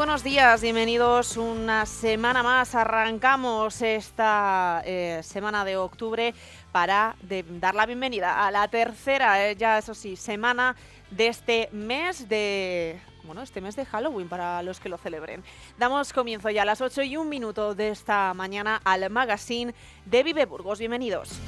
[0.00, 2.74] Buenos días, bienvenidos una semana más.
[2.74, 6.32] Arrancamos esta eh, semana de octubre
[6.72, 7.16] para
[7.60, 10.74] dar la bienvenida a la tercera, eh, ya eso sí, semana
[11.10, 15.44] de este mes de bueno, este mes de Halloween para los que lo celebren.
[15.78, 19.74] Damos comienzo ya a las 8 y un minuto de esta mañana al magazine
[20.06, 20.78] de Vive Burgos.
[20.78, 21.38] Bienvenidos.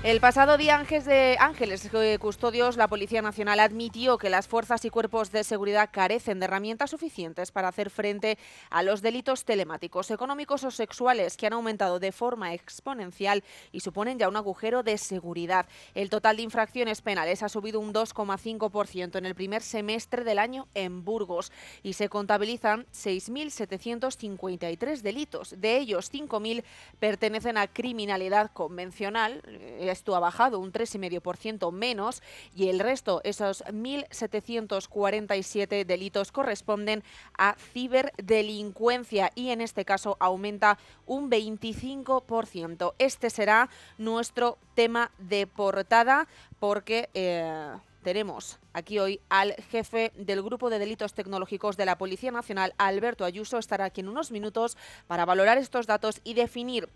[0.04, 4.84] El pasado día Ángeles de Ángeles eh, Custodios, la Policía Nacional admitió que las fuerzas
[4.84, 8.40] y cuerpos de seguridad carecen de herramientas suficientes para hacer frente
[8.72, 14.18] a los delitos telemáticos, económicos o sexuales que han aumentado de forma exponencial y suponen
[14.18, 15.68] ya un agujero de seguridad.
[15.94, 20.68] El total de infracciones penales ha subido un 2,5% en el primer semestre del año
[20.74, 21.52] en Burgos
[21.84, 25.62] y se contabilizan 6.753 delitos.
[25.62, 26.64] De ellos, 5.000
[27.00, 32.24] pertenecen a criminalidad convencional eh, esto ha bajado un 3,5% menos
[32.56, 37.04] y el resto, esos 1.747 delitos, corresponden
[37.38, 42.96] a ciberdelincuencia y en este caso aumenta un 25%.
[42.98, 46.28] Este será nuestro tema de portada
[46.60, 47.10] porque...
[47.14, 52.74] Eh, tenemos aquí hoy al jefe del Grupo de Delitos Tecnológicos de la Policía Nacional,
[52.78, 53.58] Alberto Ayuso.
[53.58, 54.78] Estará aquí en unos minutos
[55.08, 56.90] para valorar estos datos y definir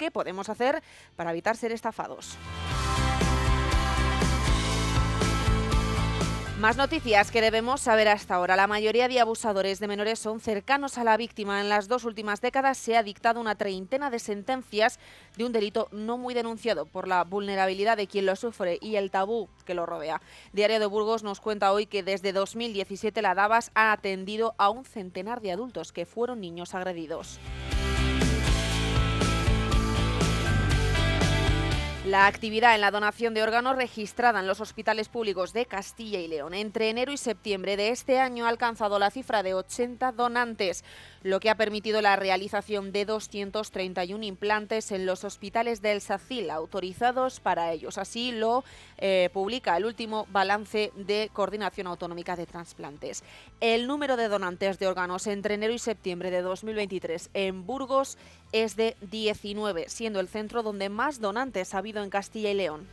[0.00, 0.82] qué podemos hacer
[1.14, 2.38] para evitar ser estafados.
[6.58, 8.54] Más noticias que debemos saber hasta ahora.
[8.54, 11.60] La mayoría de abusadores de menores son cercanos a la víctima.
[11.60, 14.98] En las dos últimas décadas se ha dictado una treintena de sentencias
[15.38, 19.10] de un delito no muy denunciado por la vulnerabilidad de quien lo sufre y el
[19.10, 20.20] tabú que lo rodea.
[20.52, 24.84] Diario de Burgos nos cuenta hoy que desde 2017 la DABAS ha atendido a un
[24.84, 27.40] centenar de adultos que fueron niños agredidos.
[32.10, 36.26] La actividad en la donación de órganos registrada en los hospitales públicos de Castilla y
[36.26, 40.82] León entre enero y septiembre de este año ha alcanzado la cifra de 80 donantes,
[41.22, 47.40] lo que ha permitido la realización de 231 implantes en los hospitales del SACIL autorizados
[47.40, 47.98] para ellos.
[47.98, 48.64] Así lo
[48.98, 53.22] eh, publica el último balance de Coordinación Autonómica de Transplantes.
[53.60, 58.16] El número de donantes de órganos entre enero y septiembre de 2023 en Burgos
[58.52, 62.88] es de 19, siendo el centro donde más donantes ha habido en Castilla y León.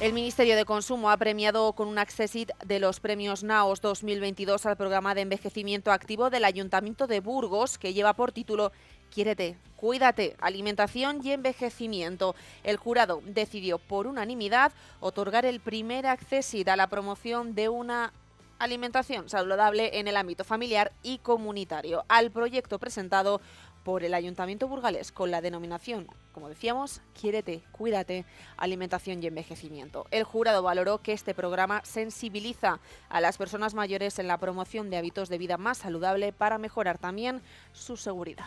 [0.00, 4.76] El Ministerio de Consumo ha premiado con un accesit de los premios NAOS 2022 al
[4.76, 8.70] programa de envejecimiento activo del Ayuntamiento de Burgos, que lleva por título
[9.10, 12.36] Quiérete, cuídate, alimentación y envejecimiento.
[12.62, 18.12] El jurado decidió por unanimidad otorgar el primer accesit a la promoción de una
[18.60, 23.40] alimentación saludable en el ámbito familiar y comunitario al proyecto presentado
[23.88, 28.26] por el Ayuntamiento burgalés con la denominación, como decíamos, Quiérete, Cuídate,
[28.58, 30.06] Alimentación y Envejecimiento.
[30.10, 34.98] El jurado valoró que este programa sensibiliza a las personas mayores en la promoción de
[34.98, 37.40] hábitos de vida más saludable para mejorar también
[37.72, 38.44] su seguridad.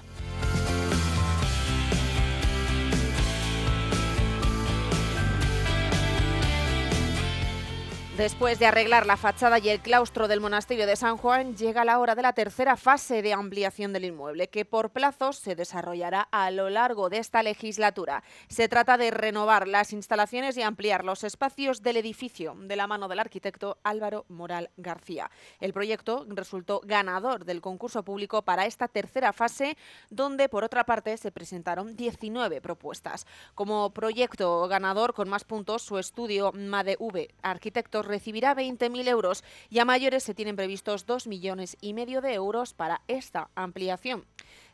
[8.18, 11.98] Después de arreglar la fachada y el claustro del monasterio de San Juan, llega la
[11.98, 16.52] hora de la tercera fase de ampliación del inmueble, que por plazos se desarrollará a
[16.52, 18.22] lo largo de esta legislatura.
[18.50, 23.08] Se trata de renovar las instalaciones y ampliar los espacios del edificio de la mano
[23.08, 25.32] del arquitecto Álvaro Moral García.
[25.62, 29.78] El proyecto resultó ganador del concurso público para esta tercera fase,
[30.10, 33.26] donde por otra parte se presentaron 19 propuestas.
[33.56, 39.86] Como proyecto ganador con más puntos, su estudio MADV Arquitectos recibirá 20.000 euros y a
[39.86, 44.26] mayores se tienen previstos 2 millones y medio de euros para esta ampliación.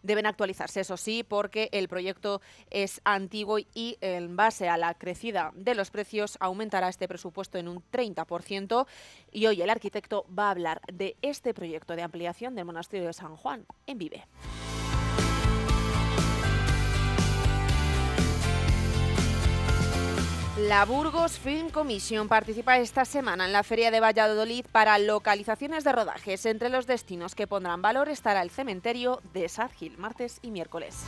[0.01, 2.41] Deben actualizarse, eso sí, porque el proyecto
[2.71, 7.67] es antiguo y en base a la crecida de los precios aumentará este presupuesto en
[7.67, 8.87] un 30%
[9.31, 13.13] y hoy el arquitecto va a hablar de este proyecto de ampliación del monasterio de
[13.13, 14.25] San Juan en Vive.
[20.57, 25.91] La Burgos Film Commission participa esta semana en la Feria de Valladolid para localizaciones de
[25.91, 26.47] rodajes.
[26.47, 31.03] Entre los destinos que pondrán valor estará el cementerio de Sadgil, martes y miércoles.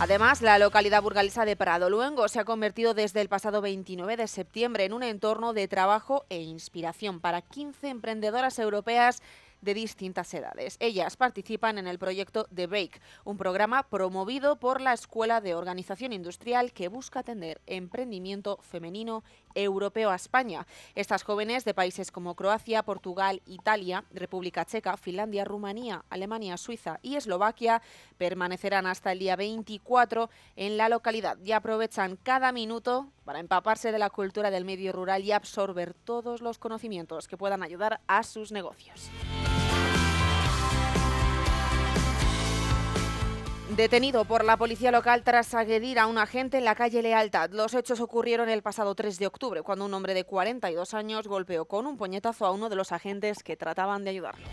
[0.00, 4.26] Además, la localidad burgalesa de Prado Luengo se ha convertido desde el pasado 29 de
[4.26, 9.22] septiembre en un entorno de trabajo e inspiración para 15 emprendedoras europeas
[9.64, 10.76] de distintas edades.
[10.78, 16.12] Ellas participan en el proyecto The Break, un programa promovido por la Escuela de Organización
[16.12, 19.24] Industrial que busca atender emprendimiento femenino
[19.54, 20.66] europeo a España.
[20.94, 27.16] Estas jóvenes de países como Croacia, Portugal, Italia, República Checa, Finlandia, Rumanía, Alemania, Suiza y
[27.16, 27.82] Eslovaquia
[28.18, 33.98] permanecerán hasta el día 24 en la localidad y aprovechan cada minuto para empaparse de
[33.98, 38.52] la cultura del medio rural y absorber todos los conocimientos que puedan ayudar a sus
[38.52, 39.10] negocios.
[43.76, 47.50] Detenido por la policía local tras agredir a un agente en la calle Lealtad.
[47.50, 51.64] Los hechos ocurrieron el pasado 3 de octubre, cuando un hombre de 42 años golpeó
[51.64, 54.46] con un puñetazo a uno de los agentes que trataban de ayudarlo.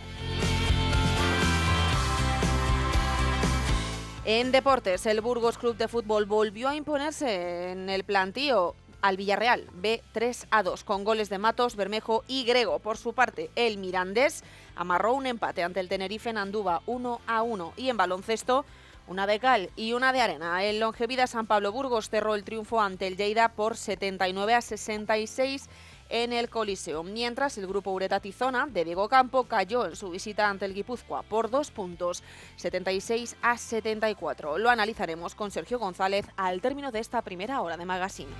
[4.25, 9.67] En deportes, el Burgos Club de Fútbol volvió a imponerse en el plantío al Villarreal,
[9.79, 12.79] B3 a 2, con goles de Matos, Bermejo y Grego.
[12.79, 14.44] Por su parte, el Mirandés
[14.75, 18.65] amarró un empate ante el Tenerife en Andúba 1 a 1 y en baloncesto
[19.12, 20.63] una de cal y una de arena.
[20.63, 25.68] El Longevida San Pablo Burgos cerró el triunfo ante el Lleida por 79 a 66
[26.10, 30.50] en el Coliseo, mientras el grupo Ureta Tizona de Diego Campo cayó en su visita
[30.50, 32.24] ante el Guipúzcoa por dos puntos,
[32.56, 34.58] 76 a 74.
[34.58, 38.31] Lo analizaremos con Sergio González al término de esta primera hora de Magazine.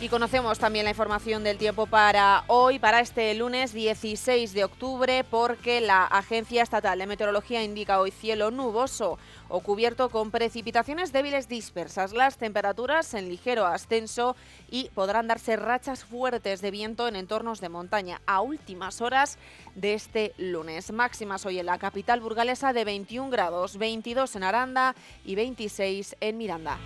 [0.00, 5.24] Y conocemos también la información del tiempo para hoy, para este lunes 16 de octubre,
[5.24, 9.18] porque la Agencia Estatal de Meteorología indica hoy cielo nuboso
[9.48, 12.12] o cubierto con precipitaciones débiles dispersas.
[12.12, 14.36] Las temperaturas en ligero ascenso
[14.70, 19.36] y podrán darse rachas fuertes de viento en entornos de montaña a últimas horas
[19.74, 20.92] de este lunes.
[20.92, 24.94] Máximas hoy en la capital burgalesa de 21 grados, 22 en Aranda
[25.24, 26.78] y 26 en Miranda.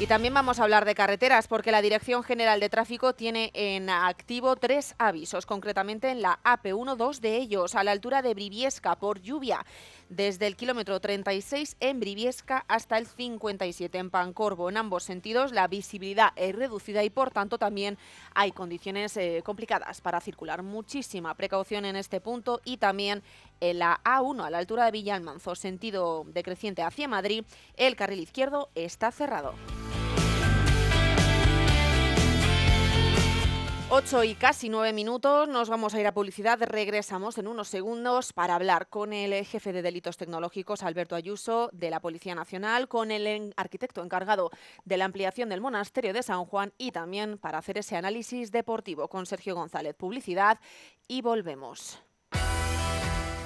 [0.00, 3.90] Y también vamos a hablar de carreteras porque la Dirección General de Tráfico tiene en
[3.90, 8.96] activo tres avisos, concretamente en la AP1, dos de ellos a la altura de Briviesca
[8.96, 9.66] por lluvia,
[10.08, 14.70] desde el kilómetro 36 en Briviesca hasta el 57 en Pancorvo.
[14.70, 17.98] En ambos sentidos la visibilidad es reducida y por tanto también
[18.34, 20.62] hay condiciones eh, complicadas para circular.
[20.62, 23.22] Muchísima precaución en este punto y también
[23.60, 27.44] en la A1 a la altura de Villalmanzo, sentido decreciente hacia Madrid,
[27.76, 29.52] el carril izquierdo está cerrado.
[33.92, 38.32] 8 y casi 9 minutos, nos vamos a ir a publicidad, regresamos en unos segundos
[38.32, 43.10] para hablar con el jefe de delitos tecnológicos, Alberto Ayuso, de la Policía Nacional, con
[43.10, 44.52] el arquitecto encargado
[44.84, 49.08] de la ampliación del monasterio de San Juan y también para hacer ese análisis deportivo
[49.08, 50.60] con Sergio González, publicidad
[51.08, 52.00] y volvemos.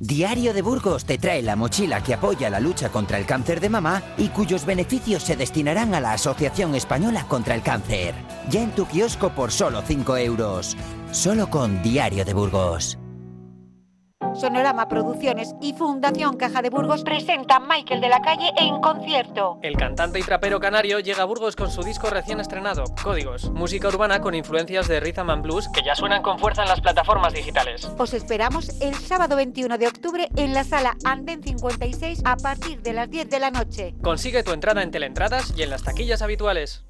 [0.00, 3.68] Diario de Burgos te trae la mochila que apoya la lucha contra el cáncer de
[3.68, 8.14] mama y cuyos beneficios se destinarán a la Asociación Española contra el Cáncer.
[8.50, 10.76] Ya en tu kiosco por solo 5 euros.
[11.12, 12.98] Solo con Diario de Burgos.
[14.34, 19.58] Sonorama Producciones y Fundación Caja de Burgos presentan Michael de la Calle en concierto.
[19.62, 23.88] El cantante y trapero canario llega a Burgos con su disco recién estrenado, Códigos, música
[23.88, 27.32] urbana con influencias de rhythm and blues que ya suenan con fuerza en las plataformas
[27.32, 27.88] digitales.
[27.98, 32.92] Os esperamos el sábado 21 de octubre en la sala Anden 56 a partir de
[32.92, 33.94] las 10 de la noche.
[34.02, 36.84] Consigue tu entrada en Teleentradas y en las taquillas habituales.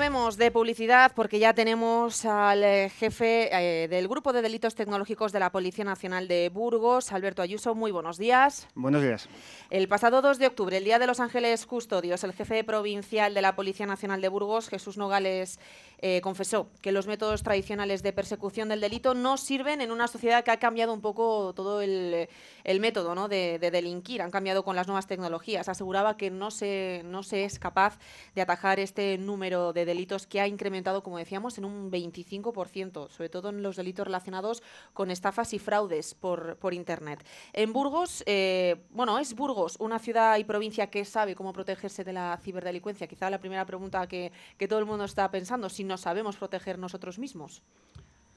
[0.00, 5.30] Volvemos de publicidad porque ya tenemos al eh, jefe eh, del Grupo de Delitos Tecnológicos
[5.30, 7.74] de la Policía Nacional de Burgos, Alberto Ayuso.
[7.74, 8.66] Muy buenos días.
[8.74, 9.28] Buenos días.
[9.68, 13.42] El pasado 2 de octubre, el Día de los Ángeles Custodios, el jefe provincial de
[13.42, 15.60] la Policía Nacional de Burgos, Jesús Nogales,
[16.02, 20.42] eh, confesó que los métodos tradicionales de persecución del delito no sirven en una sociedad
[20.42, 22.26] que ha cambiado un poco todo el,
[22.64, 23.28] el método ¿no?
[23.28, 25.68] de, de, delinquir, han cambiado con las nuevas tecnologías.
[25.68, 27.98] Aseguraba que no se, no se es capaz
[28.34, 33.28] de atajar este número de delitos que ha incrementado, como decíamos, en un 25%, sobre
[33.28, 37.24] todo en los delitos relacionados con estafas y fraudes por, por Internet.
[37.52, 42.12] En Burgos, eh, bueno, es Burgos una ciudad y provincia que sabe cómo protegerse de
[42.12, 43.06] la ciberdelincuencia.
[43.06, 46.78] Quizá la primera pregunta que, que todo el mundo está pensando, si nos sabemos proteger
[46.78, 47.62] nosotros mismos.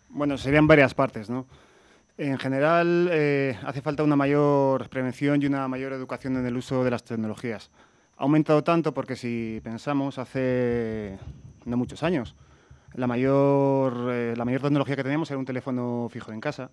[0.10, 1.46] Bueno, serían varias partes, ¿no?
[2.18, 6.84] En general, eh, hace falta una mayor prevención y una mayor educación en el uso
[6.84, 7.72] de las tecnologías.
[8.18, 11.18] Ha aumentado tanto porque si pensamos hace
[11.66, 12.36] no muchos años,
[12.94, 16.70] la mayor, eh, la mayor tecnología que teníamos era un teléfono fijo en casa.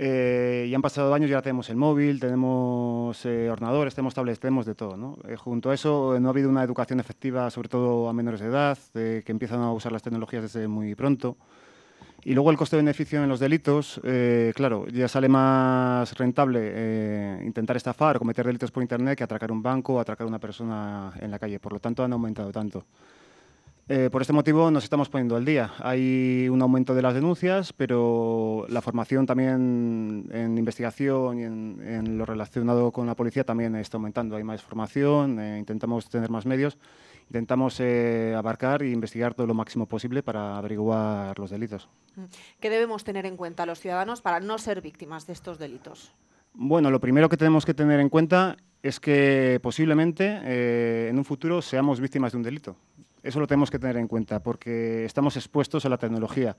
[0.00, 4.38] Eh, y han pasado años y ahora tenemos el móvil, tenemos eh, ordenadores, tenemos tablets,
[4.38, 4.96] tenemos de todo.
[4.96, 5.18] ¿no?
[5.28, 8.46] Eh, junto a eso no ha habido una educación efectiva, sobre todo a menores de
[8.46, 11.36] edad, que empiezan a usar las tecnologías desde muy pronto.
[12.24, 17.76] Y luego el coste-beneficio en los delitos, eh, claro, ya sale más rentable eh, intentar
[17.76, 21.12] estafar o cometer delitos por Internet que atracar un banco o atracar a una persona
[21.20, 21.60] en la calle.
[21.60, 22.84] Por lo tanto, han aumentado tanto.
[23.90, 25.72] Eh, por este motivo nos estamos poniendo al día.
[25.78, 32.18] Hay un aumento de las denuncias, pero la formación también en investigación y en, en
[32.18, 34.36] lo relacionado con la policía también está aumentando.
[34.36, 36.76] Hay más formación, eh, intentamos tener más medios,
[37.28, 41.88] intentamos eh, abarcar e investigar todo lo máximo posible para averiguar los delitos.
[42.60, 46.12] ¿Qué debemos tener en cuenta los ciudadanos para no ser víctimas de estos delitos?
[46.54, 51.24] Bueno, lo primero que tenemos que tener en cuenta es que posiblemente eh, en un
[51.24, 52.76] futuro seamos víctimas de un delito.
[53.22, 56.56] Eso lo tenemos que tener en cuenta porque estamos expuestos a la tecnología.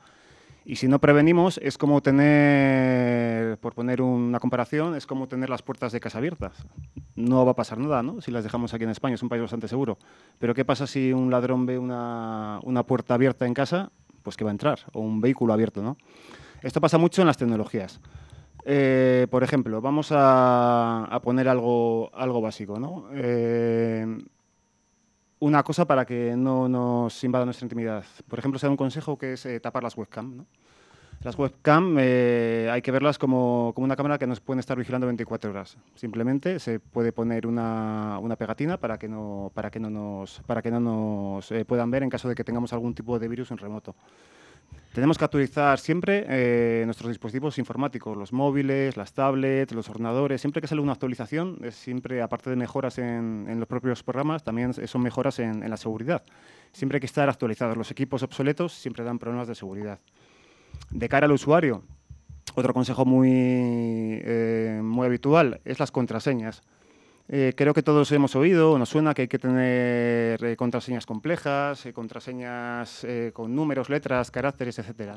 [0.70, 5.64] Y si no prevenimos, es como tener, por poner una comparación, es como tener las
[5.64, 6.64] puertas de casa abiertas.
[7.16, 8.22] No va a pasar nada, ¿no?
[8.22, 9.98] Si las dejamos aquí en España, es un país bastante seguro.
[10.38, 13.92] Pero ¿qué pasa si un ladrón ve una, una puerta abierta en casa?
[14.22, 15.98] Pues que va a entrar, o un vehículo abierto, ¿no?
[16.62, 18.00] Esto pasa mucho en las tecnologías.
[18.64, 23.06] Eh, por ejemplo, vamos a, a poner algo, algo básico, ¿no?
[23.16, 24.06] Eh,
[25.40, 28.04] una cosa para que no nos invada nuestra intimidad.
[28.28, 30.38] Por ejemplo, se da un consejo que es eh, tapar las webcam.
[30.38, 30.46] ¿no?
[31.22, 35.08] Las webcam eh, hay que verlas como, como, una cámara que nos pueden estar vigilando
[35.08, 35.78] 24 horas.
[35.96, 40.62] Simplemente se puede poner una, una pegatina para que no, para que no nos, para
[40.62, 43.52] que no nos eh, puedan ver en caso de que tengamos algún tipo de virus
[43.52, 43.96] en remoto.
[45.00, 50.42] Tenemos que actualizar siempre eh, nuestros dispositivos informáticos, los móviles, las tablets, los ordenadores.
[50.42, 54.74] Siempre que sale una actualización, es siempre, aparte de mejoras en, los propios programas, también
[54.74, 56.22] son mejoras en, en, la seguridad.
[56.74, 57.78] Siempre hay que estar actualizados.
[57.78, 60.00] Los equipos obsoletos siempre dan problemas de seguridad.
[60.90, 61.82] De cara al usuario,
[62.56, 66.62] otro consejo muy, eh, muy habitual es las contraseñas.
[67.32, 71.86] Eh, creo que todos hemos oído, nos suena que hay que tener eh, contraseñas complejas,
[71.86, 75.14] eh, contraseñas con números, letras, caracteres, etc.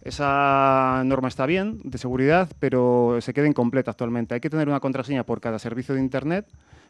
[0.00, 4.32] Esa norma está bien, de seguridad, pero se queda incompleta actualmente.
[4.32, 6.46] Hay que tener una contraseña por cada servicio de Internet,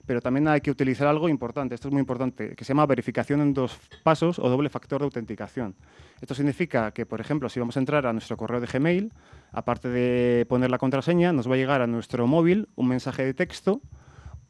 [0.07, 3.41] pero también hay que utilizar algo importante, esto es muy importante, que se llama verificación
[3.41, 5.75] en dos pasos o doble factor de autenticación.
[6.21, 9.13] Esto significa que, por ejemplo, si vamos a entrar a nuestro correo de Gmail,
[9.51, 13.35] aparte de poner la contraseña, nos va a llegar a nuestro móvil un mensaje de
[13.35, 13.81] texto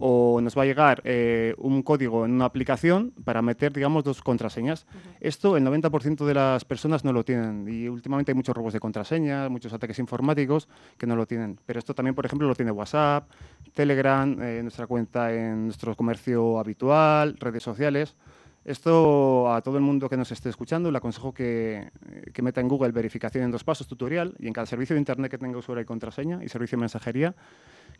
[0.00, 4.22] o nos va a llegar eh, un código en una aplicación para meter, digamos, dos
[4.22, 4.86] contraseñas.
[5.20, 8.80] Esto el 90% de las personas no lo tienen y últimamente hay muchos robos de
[8.80, 11.60] contraseñas, muchos ataques informáticos que no lo tienen.
[11.66, 13.30] Pero esto también, por ejemplo, lo tiene WhatsApp,
[13.74, 18.16] Telegram, eh, nuestra cuenta en nuestro comercio habitual, redes sociales.
[18.64, 21.90] Esto a todo el mundo que nos esté escuchando le aconsejo que,
[22.32, 25.30] que, meta en Google verificación en dos pasos tutorial y en cada servicio de Internet
[25.30, 27.34] que tenga usuario y contraseña y servicio de mensajería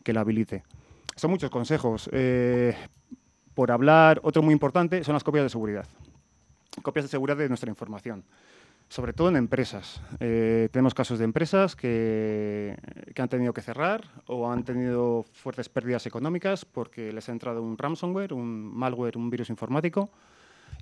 [0.03, 0.65] que lo habilite.
[1.21, 2.09] Son muchos consejos.
[2.13, 2.75] Eh,
[3.53, 5.87] por hablar, otro muy importante son las copias de seguridad.
[6.81, 8.25] Copias de seguridad de nuestra información,
[8.89, 10.01] sobre todo en empresas.
[10.19, 12.75] Eh, tenemos casos de empresas que,
[13.15, 17.63] que, han tenido que cerrar o han tenido fuertes pérdidas económicas porque les ha entrado
[17.63, 20.09] un ransomware, un malware, un virus informático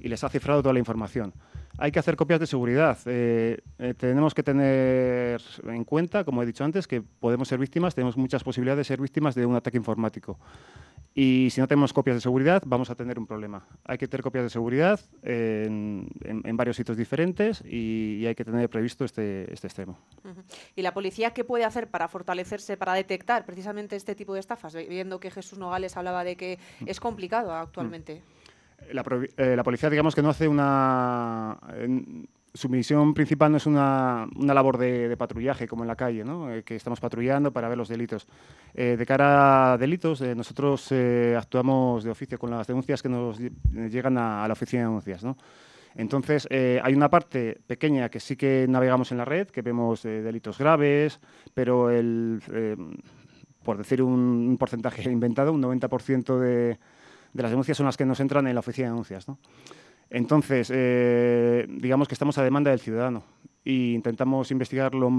[0.00, 1.32] y les ha cifrado toda la información.
[1.80, 2.98] Hay que hacer copias de seguridad.
[3.06, 7.94] Eh, eh, tenemos que tener en cuenta, como he dicho antes, que podemos ser víctimas,
[7.94, 10.38] tenemos muchas posibilidades de ser víctimas de un ataque informático.
[11.14, 13.66] Y si no tenemos copias de seguridad, vamos a tener un problema.
[13.84, 18.44] Hay que tener copias de seguridad en, en, varios sitios diferentes y, y, hay que
[18.44, 19.98] tener previsto este, este extremo.
[20.22, 20.44] Uh -huh.
[20.76, 24.74] ¿Y la policía qué puede hacer para fortalecerse, para detectar precisamente este tipo de estafas?
[24.74, 28.22] Viendo que Jesús Nogales hablaba de que es complicado actualmente.
[28.24, 28.37] Uh
[28.92, 29.04] la,
[29.36, 31.58] eh, la, policía, digamos que no hace una...
[31.76, 35.94] En, su misión principal no es una, una labor de, de, patrullaje como en la
[35.94, 36.50] calle, ¿no?
[36.50, 38.26] eh, que estamos patrullando para ver los delitos.
[38.74, 43.08] Eh, de cara a delitos, eh, nosotros eh, actuamos de oficio con las denuncias que
[43.10, 45.22] nos llegan a, a la oficina de denuncias.
[45.22, 45.36] ¿no?
[45.98, 50.04] Entonces, eh, hay una parte pequeña que sí que navegamos en la red, que vemos
[50.04, 51.18] eh, delitos graves,
[51.54, 52.76] pero el, eh,
[53.64, 56.78] por decir un, porcentaje inventado, un 90% de,
[57.32, 59.28] de las denuncias son las que nos entran en la oficina de denuncias.
[59.28, 59.38] ¿no?
[60.10, 63.22] Entonces, eh, digamos que estamos a demanda del ciudadano
[63.64, 65.10] e intentamos investigar lo,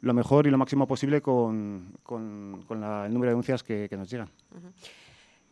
[0.00, 3.88] lo mejor y lo máximo posible con, con, con la, el número de denuncias que,
[3.88, 4.28] que nos llegan.
[4.52, 4.72] Uh -huh.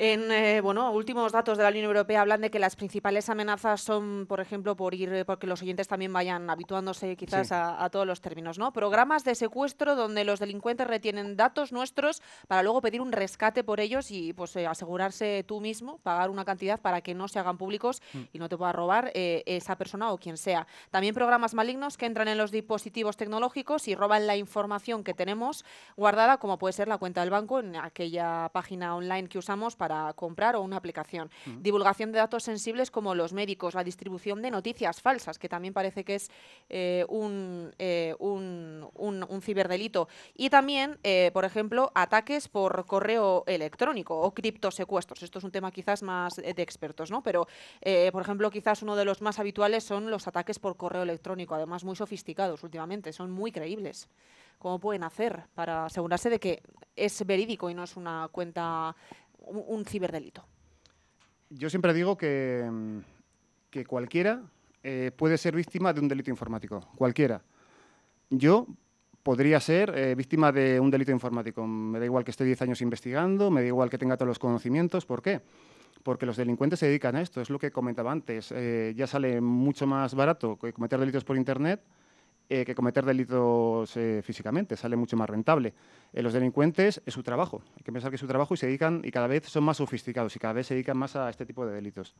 [0.04, 3.82] En eh, bueno, últimos datos de la Unión Europea hablan de que las principales amenazas
[3.82, 7.54] son, por ejemplo, por ir, eh, porque los oyentes también vayan habituándose quizás sí.
[7.54, 8.72] a, a, todos los términos, ¿no?
[8.72, 13.78] Programas de secuestro donde los delincuentes retienen datos nuestros para luego pedir un rescate por
[13.78, 17.56] ellos y pues eh, asegurarse tú mismo, pagar una cantidad para que no se hagan
[17.56, 18.22] públicos mm.
[18.32, 20.66] y no te pueda robar eh, esa persona o quien sea.
[20.90, 25.64] También programas malignos que entran en los dispositivos tecnológicos y roban la información que tenemos
[25.96, 29.91] guardada, como puede ser la cuenta del banco en aquella página online que usamos para
[29.92, 31.28] para comprar o una aplicación.
[31.28, 31.62] Uh -huh.
[31.62, 36.04] Divulgación de datos sensibles como los médicos, la distribución de noticias falsas, que también parece
[36.04, 36.30] que es
[36.70, 40.08] eh, un, eh, un, un, un, ciberdelito.
[40.34, 45.22] Y también, eh, por ejemplo, ataques por correo electrónico o criptosecuestros.
[45.22, 47.22] Esto es un tema quizás más de expertos, ¿no?
[47.22, 47.46] Pero,
[47.82, 51.54] eh, por ejemplo, quizás uno de los más habituales son los ataques por correo electrónico,
[51.54, 54.08] además muy sofisticados últimamente, son muy creíbles
[54.62, 56.62] cómo pueden hacer para asegurarse de que
[56.94, 58.94] es verídico y no es una cuenta
[59.46, 60.44] un, ciberdelito?
[61.50, 62.68] Yo siempre digo que,
[63.70, 64.42] que cualquiera
[64.82, 67.42] eh, puede ser víctima de un delito informático, cualquiera.
[68.30, 68.66] Yo
[69.22, 71.66] podría ser eh, víctima de un delito informático.
[71.66, 74.38] Me da igual que esté 10 años investigando, me da igual que tenga todos los
[74.38, 75.06] conocimientos.
[75.06, 75.40] ¿Por qué?
[76.02, 78.52] Porque los delincuentes se dedican a esto, es lo que comentaba antes.
[78.52, 81.80] Eh, ya sale mucho más barato cometer delitos por Internet
[82.52, 85.72] eh, que cometer delitos eh, físicamente, sale mucho más rentable.
[86.12, 88.66] Eh, los delincuentes es su trabajo, hay que pensar que es su trabajo y se
[88.66, 91.46] dedican y cada vez son más sofisticados y cada vez se dedican más a este
[91.46, 92.14] tipo de delitos.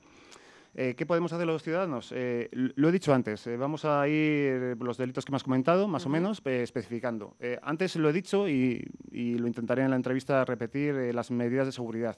[0.75, 2.13] Eh, ¿Qué podemos hacer los ciudadanos?
[2.13, 6.07] Lo he dicho antes, vamos a ir los delitos que me has comentado, más uh
[6.07, 6.09] -huh.
[6.09, 7.37] o menos, especificando.
[7.61, 11.73] antes lo he dicho y, y, lo intentaré en la entrevista repetir las medidas de
[11.73, 12.17] seguridad.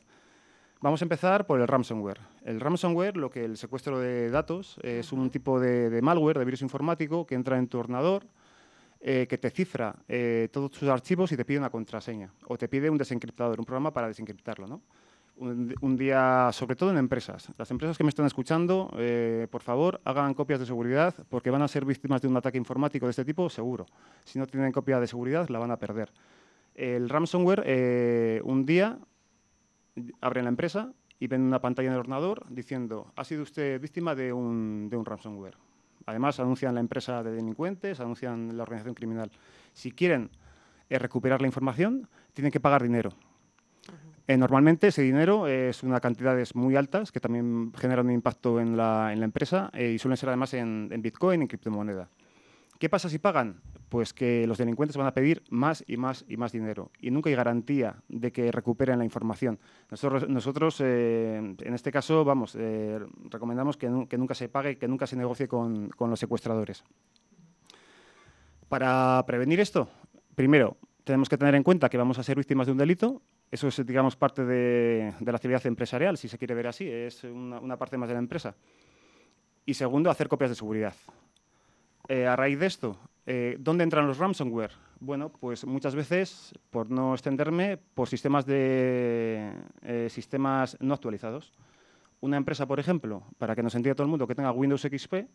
[0.80, 2.20] Vamos a empezar por el ransomware.
[2.44, 6.60] El ransomware, lo que el secuestro de datos, es un tipo de, malware, de virus
[6.60, 8.26] informático, que entra en tu ordenador,
[9.00, 12.30] eh, que te cifra eh, todos tus archivos y te pide una contraseña.
[12.48, 14.80] O te pide un desencriptador, un programa para desencriptarlo.
[15.36, 17.48] Un, día, sobre todo en empresas.
[17.58, 21.62] Las empresas que me están escuchando, eh, por favor, hagan copias de seguridad, porque van
[21.62, 23.86] a ser víctimas de un ataque informático de este tipo, seguro.
[24.24, 26.12] Si no tienen copia de seguridad, la van a perder.
[26.74, 28.98] El ransomware, un día
[30.20, 34.14] abren la empresa y ven una pantalla en el ordenador diciendo ha sido usted víctima
[34.14, 35.56] de un, de un ransomware.
[36.06, 39.30] Además, anuncian la empresa de delincuentes, anuncian la organización criminal.
[39.72, 40.30] Si quieren
[40.90, 43.10] eh, recuperar la información, tienen que pagar dinero.
[44.26, 48.76] Eh, normalmente ese dinero es una cantidades muy altas que también generan un impacto en
[48.76, 52.08] la, en la empresa eh, y suelen ser además en, en Bitcoin, en criptomoneda.
[52.78, 53.60] ¿Qué pasa si pagan?
[53.88, 57.30] Pues que los delincuentes van a pedir más y más y más dinero y nunca
[57.30, 59.58] hay garantía de que recuperen la información.
[59.90, 62.98] Nosotros, nosotros eh, en este caso, vamos, eh,
[63.30, 66.82] recomendamos que, nunca se pague, que nunca se negocie con, con los secuestradores.
[68.68, 69.88] Para prevenir esto,
[70.34, 73.22] primero, tenemos que tener en cuenta que vamos a ser víctimas de un delito.
[73.50, 77.76] Eso es, digamos, parte de, la actividad empresarial, si se quiere ver así, es una,
[77.76, 78.56] parte más de la empresa.
[79.66, 80.94] Y segundo, hacer copias de seguridad.
[82.08, 84.72] Eh, a raíz de esto, eh, ¿dónde entran los ransomware?
[85.00, 91.52] Bueno, pues muchas veces, por no extenderme, por sistemas, de, eh, sistemas no actualizados.
[92.20, 95.26] Una empresa, por ejemplo, para que nos entienda todo el mundo, que tenga Windows XP,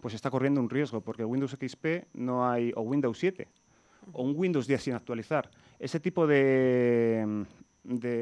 [0.00, 3.48] pues está corriendo un riesgo, porque Windows XP no hay, o Windows 7,
[4.12, 5.50] o un Windows 10 sin actualizar.
[5.78, 7.46] Ese tipo de,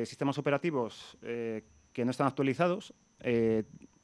[0.05, 2.92] sistemas operativos que no están actualizados,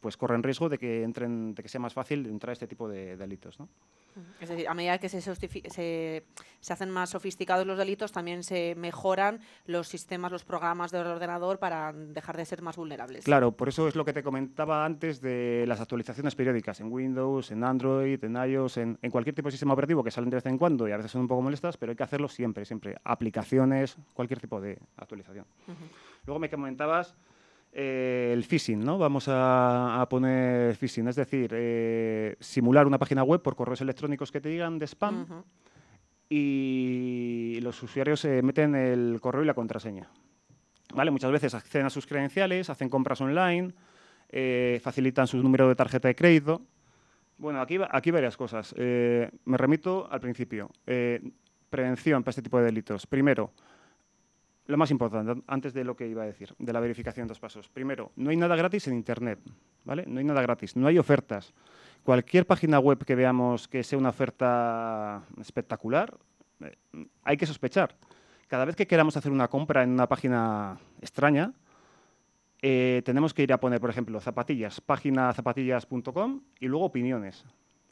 [0.01, 2.89] pues corren riesgo de que entren, de que sea más fácil entrar a este tipo
[2.89, 3.59] de delitos.
[3.59, 3.69] ¿no?
[4.41, 6.25] Es decir, a medida que se, se,
[6.71, 11.93] hacen más sofisticados los delitos, también se mejoran los sistemas, los programas del ordenador para
[11.93, 13.25] dejar de ser más vulnerables.
[13.25, 17.51] Claro, por eso es lo que te comentaba antes de las actualizaciones periódicas en Windows,
[17.51, 20.59] en Android, en iOS, en, cualquier tipo de sistema operativo que salen de vez en
[20.59, 22.97] cuando y a veces son un poco molestas, pero hay que hacerlo siempre, siempre.
[23.05, 25.47] Aplicaciones, cualquier tipo de actualización.
[26.25, 27.15] Luego me comentabas
[27.73, 28.99] eh, el phishing, ¿no?
[28.99, 34.41] Vamos a, poner phishing, es decir, eh, simular una página web por correos electrónicos que
[34.41, 35.27] te digan de spam
[36.29, 40.09] y los usuarios se meten el correo y la contraseña.
[40.95, 41.11] ¿Vale?
[41.11, 43.75] Muchas veces acceden a sus credenciales, hacen compras online,
[44.31, 46.63] eh, facilitan su número de tarjeta de crédito.
[47.39, 48.75] Bueno, aquí, aquí varias cosas.
[48.77, 50.71] me remito al principio.
[51.69, 53.07] prevención para este tipo de delitos.
[53.07, 53.53] Primero,
[54.67, 57.39] lo más importante, antes de lo que iba a decir, de la verificación en dos
[57.39, 57.69] pasos.
[57.69, 59.39] Primero, no hay nada gratis en Internet,
[59.85, 60.05] ¿vale?
[60.07, 61.55] No hay nada gratis, no hay ofertas.
[62.03, 66.17] Cualquier página web que veamos que sea una oferta espectacular,
[66.61, 66.77] eh,
[67.23, 67.97] hay que sospechar.
[68.49, 71.53] Cada vez que queramos hacer una compra en una página extraña,
[72.63, 77.45] eh, tenemos que ir a poner, por ejemplo, zapatillas, página zapatillas.com y luego opiniones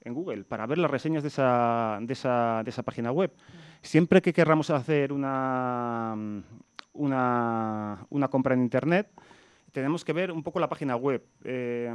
[0.04, 3.32] en Google para ver las reseñas de esa, de esa, de esa página web.
[3.82, 6.14] Siempre que querramos hacer una,
[6.92, 9.08] una, una, compra en Internet,
[9.72, 11.22] tenemos que ver un poco la página web.
[11.44, 11.92] Eh,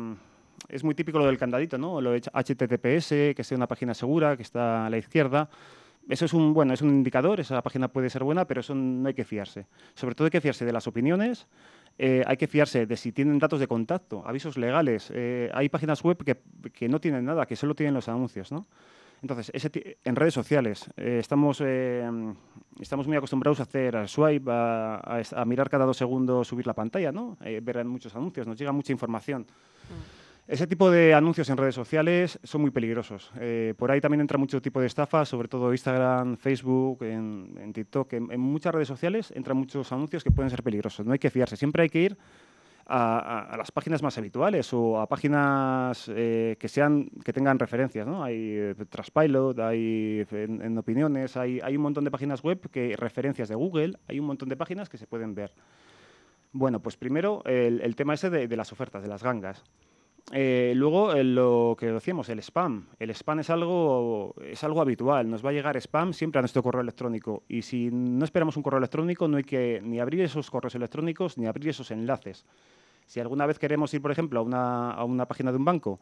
[0.68, 2.02] es muy típico lo del candadito, ¿no?
[2.02, 5.50] Lo de HTTPS, que sea una página segura, que está a la izquierda.
[6.10, 9.08] Eso es un, bueno, es un indicador, esa página puede ser buena, pero eso no
[9.08, 9.68] hay que fiarse.
[9.94, 11.48] Sobre todo hay que fiarse de las opiniones,
[12.00, 15.12] eh, hay que fiarse de si tienen datos de contacto, avisos legales.
[15.14, 18.52] Eh, hay páginas web que, no tienen nada, que solo tienen los anuncios.
[18.52, 18.66] ¿no?
[19.22, 19.52] Entonces,
[20.04, 25.98] en redes sociales, eh, estamos, estamos muy acostumbrados a hacer swipe, a, mirar cada dos
[25.98, 27.38] segundos, subir la pantalla, ¿no?
[27.40, 29.44] ver muchos anuncios, nos llega mucha información.
[29.44, 30.19] Mm.
[30.50, 33.32] Ese tipo de anuncios en redes sociales son muy peligrosos.
[33.40, 38.14] Eh, por ahí también entra mucho tipo de estafa, sobre todo Instagram, Facebook, en, TikTok.
[38.14, 41.06] En, muchas redes sociales entran muchos anuncios que pueden ser peligrosos.
[41.06, 41.56] No hay que fiarse.
[41.56, 42.18] Siempre hay que ir
[42.88, 48.08] a, las páginas más habituales o a páginas eh, que sean que tengan referencias.
[48.08, 48.24] ¿no?
[48.24, 53.50] Hay eh, Trustpilot, hay en, opiniones, hay, hay, un montón de páginas web que referencias
[53.50, 55.54] de Google, hay un montón de páginas que se pueden ver.
[56.54, 59.64] Bueno, pues primero el, tema ese de las ofertas, de las gangas.
[60.32, 62.88] Eh, luego, eh, lo que decíamos, el spam.
[63.00, 65.30] El spam es algo, es algo habitual.
[65.30, 67.44] Nos va a llegar spam siempre a nuestro correo electrónico.
[67.48, 71.38] Y si no esperamos un correo electrónico, no hay que ni abrir esos correos electrónicos
[71.38, 72.46] ni abrir esos enlaces.
[73.06, 76.00] Si alguna vez queremos ir, por ejemplo, a una, a una página de un banco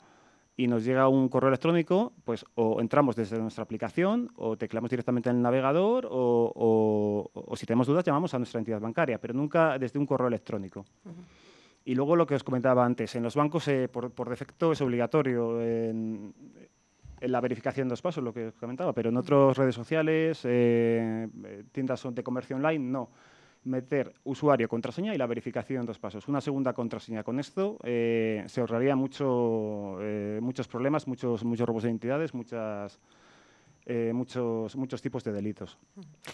[0.58, 5.30] y nos llega un correo electrónico, pues o entramos desde nuestra aplicación o teclamos directamente
[5.30, 9.78] en el navegador o, o, si tenemos dudas llamamos a nuestra entidad bancaria, pero nunca
[9.78, 10.84] desde un correo electrónico.
[11.88, 15.62] Y luego lo que os comentaba antes, en los bancos eh, por, defecto es obligatorio
[15.62, 16.34] en,
[17.22, 21.30] la verificación de dos pasos, lo que os comentaba, pero en otras redes sociales, eh,
[21.72, 23.10] tiendas de comercio online, no.
[23.64, 26.28] Meter usuario, contraseña y la verificación en dos pasos.
[26.28, 27.24] Una segunda contraseña.
[27.24, 29.98] Con esto eh, se ahorraría mucho,
[30.42, 33.00] muchos problemas, muchos, muchos robos de identidades, muchas
[33.90, 35.78] eh, muchos, muchos tipos de delitos.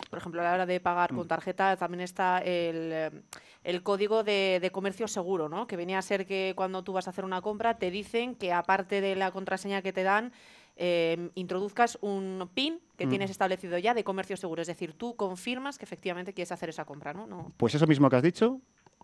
[0.10, 1.28] Por ejemplo, a la hora de pagar con mm.
[1.28, 3.24] tarjeta también está el,
[3.63, 5.68] el código de, comercio seguro, ¿no?
[5.68, 8.52] que venía a ser que cuando tú vas a hacer una compra te dicen que
[8.54, 10.32] aparte de la contraseña que te dan,
[10.78, 13.10] eh, introduzcas un PIN que mm.
[13.10, 14.63] tienes establecido ya de comercio seguro.
[14.63, 17.13] Es decir, tú confirmas que efectivamente quieres hacer esa compra.
[17.13, 17.28] ¿no?
[17.28, 17.54] no.
[17.58, 18.62] Pues eso mismo que has dicho,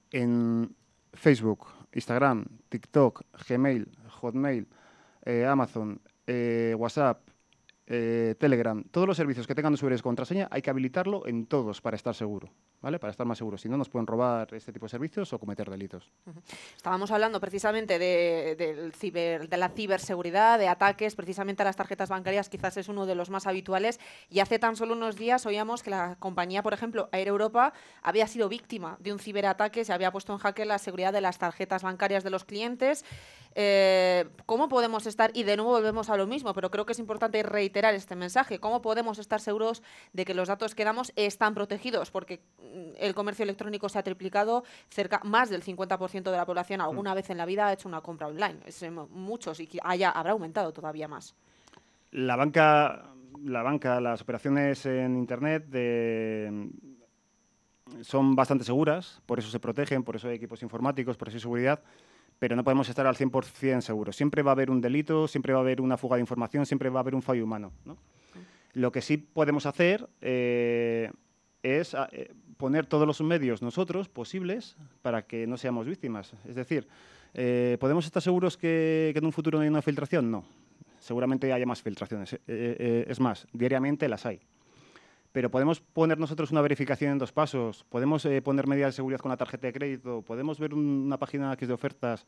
[0.09, 0.75] en
[1.13, 4.67] Facebook, Instagram, TikTok, Gmail, Hotmail,
[5.23, 6.01] eh, Amazon,
[6.77, 7.29] WhatsApp,
[7.89, 11.95] eh, Telegram, todos los servicios que tengan usuarios contraseña hay que habilitarlo en todos para
[11.95, 12.99] estar seguro, ¿vale?
[12.99, 13.57] Para estar más seguro.
[13.57, 16.11] Si no, nos pueden robar este tipo de servicios o cometer delitos.
[16.75, 22.87] Estábamos hablando precisamente de, la ciberseguridad, de ataques, precisamente a las tarjetas bancarias, quizás es
[22.87, 23.99] uno de los más habituales.
[24.29, 28.27] Y hace tan solo unos días oíamos que la compañía, por ejemplo, Air Europa, había
[28.27, 31.83] sido víctima de un ciberataque, se había puesto en jaque la seguridad de las tarjetas
[31.83, 33.03] bancarias de los clientes.
[33.55, 36.99] eh, ¿cómo podemos estar, y de nuevo volvemos a lo mismo, pero creo que es
[36.99, 39.81] importante reiterar este mensaje, cómo podemos estar seguros
[40.13, 42.11] de que los datos que damos están protegidos?
[42.11, 42.41] Porque
[42.97, 47.29] el comercio electrónico se ha triplicado, cerca más del 50% de la población alguna vez
[47.29, 48.59] en la vida ha hecho una compra online.
[48.65, 51.35] Es, eh, muchos y haya, habrá aumentado todavía más.
[52.11, 53.05] La banca,
[53.43, 55.65] la banca, las operaciones en Internet
[58.01, 61.41] son bastante seguras, por eso se protegen, por eso hay equipos informáticos, por eso hay
[61.41, 61.81] seguridad,
[62.37, 64.15] pero no podemos estar al 100% seguros.
[64.15, 66.89] Siempre va a haber un delito, siempre va a haber una fuga de información, siempre
[66.89, 67.71] va a haber un fallo humano.
[68.73, 71.11] Lo que sí podemos hacer eh,
[71.63, 76.33] es eh, poner todos los medios nosotros posibles para que no seamos víctimas.
[76.45, 76.87] Es decir,
[77.33, 80.29] eh, ¿podemos estar seguros que, en un futuro no hay una filtración?
[80.29, 80.43] No.
[80.99, 82.37] Seguramente haya más filtraciones.
[82.45, 84.41] es más, diariamente las hay
[85.31, 89.19] pero podemos poner nosotros una verificación en dos pasos, podemos eh, poner medidas de seguridad
[89.19, 92.25] con la tarjeta de crédito, podemos ver una página que es de ofertas,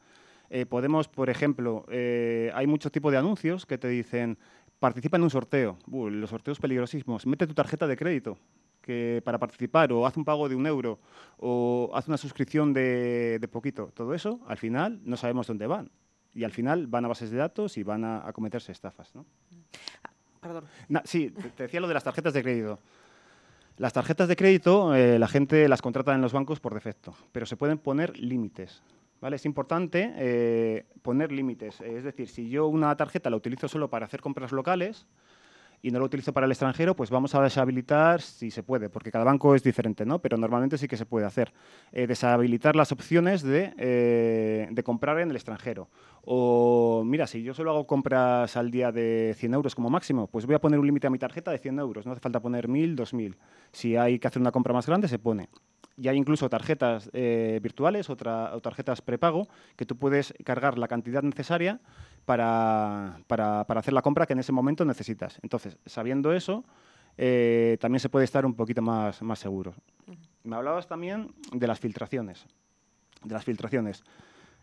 [0.50, 4.38] eh, podemos, por ejemplo, eh, hay muchos tipos de anuncios que te dicen,
[4.80, 8.38] participa en un sorteo, los sorteos peligrosísimos, mete tu tarjeta de crédito
[8.82, 11.00] que para participar o haz un pago de un euro
[11.38, 13.92] o haz una suscripción de, poquito.
[13.94, 15.92] Todo eso, al final, no sabemos dónde van.
[16.34, 19.14] Y al final van a bases de datos y van a, a cometerse estafas.
[19.16, 19.26] ¿no?
[20.42, 20.66] perdón.
[21.04, 22.80] sí, te decía lo de las tarjetas de crédito.
[23.78, 27.46] Las tarjetas de crédito, eh, la gente las contrata en los bancos por defecto, pero
[27.46, 28.84] se pueden poner límites.
[29.22, 29.38] ¿vale?
[29.38, 31.80] Es importante eh, poner límites.
[31.82, 35.08] Es decir, si yo una tarjeta la utilizo solo para hacer compras locales,
[35.82, 39.12] y no lo utilizo para el extranjero, pues vamos a deshabilitar si se puede, porque
[39.12, 40.20] cada banco es diferente, ¿no?
[40.20, 41.54] Pero normalmente sí que se puede hacer.
[41.92, 45.90] Eh, deshabilitar las opciones de, eh, de, comprar en el extranjero.
[46.24, 50.46] O, mira, si yo solo hago compras al día de 100 euros como máximo, pues
[50.46, 52.06] voy a poner un límite a mi tarjeta de 100 euros.
[52.06, 53.36] No hace falta poner 1.000, 2.000.
[53.72, 55.50] Si hay que hacer una compra más grande, se pone
[55.98, 61.22] y hay incluso tarjetas eh, virtuales o, tarjetas prepago que tú puedes cargar la cantidad
[61.22, 61.80] necesaria
[62.26, 65.40] para, para, para, hacer la compra que en ese momento necesitas.
[65.42, 66.64] Entonces, sabiendo eso,
[67.18, 69.74] eh, también se puede estar un poquito más, más seguro.
[70.44, 72.46] Me hablabas también de las filtraciones.
[73.24, 74.04] De las filtraciones.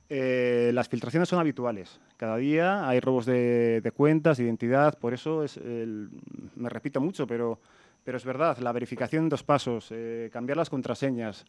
[0.09, 2.01] Eh, las filtraciones son habituales.
[2.17, 7.27] Cada día hay robos de, de cuentas, de identidad, por eso es me repito mucho,
[7.27, 7.61] pero
[8.09, 11.45] pero es verdad, la verificación en dos pasos, eh, cambiar las contraseñas,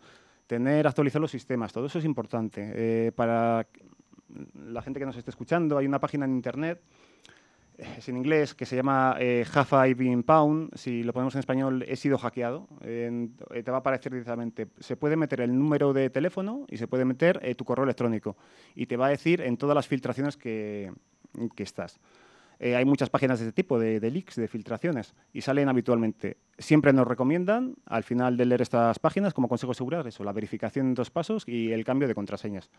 [0.45, 2.73] tener actualizar los sistemas, todo eso es importante.
[2.75, 3.65] Eh, para
[4.53, 6.81] la gente que nos esté escuchando, hay una página en internet,
[7.97, 10.75] es en inglés, que se llama eh, Have I Pound.
[10.75, 12.67] Si lo ponemos en español, he sido hackeado.
[12.81, 14.67] te va a aparecer directamente.
[14.79, 18.35] Se puede meter el número de teléfono y se puede meter tu correo electrónico.
[18.75, 20.91] Y te va a decir en todas las filtraciones que,
[21.55, 21.99] que estás.
[22.59, 26.37] Eh, hay muchas páginas de este tipo, de, leaks, de filtraciones, y salen habitualmente.
[26.57, 30.33] Siempre nos recomiendan, al final de leer estas páginas, como consejo de seguridad, eso, la
[30.33, 32.69] verificación en dos pasos y el cambio de contraseñas.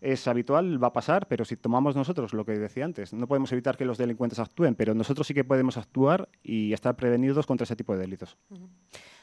[0.00, 3.52] Es habitual, va a pasar, pero si tomamos nosotros lo que decía antes, no podemos
[3.52, 7.64] evitar que los delincuentes actúen, pero nosotros sí que podemos actuar y estar prevenidos contra
[7.64, 8.36] ese tipo de delitos.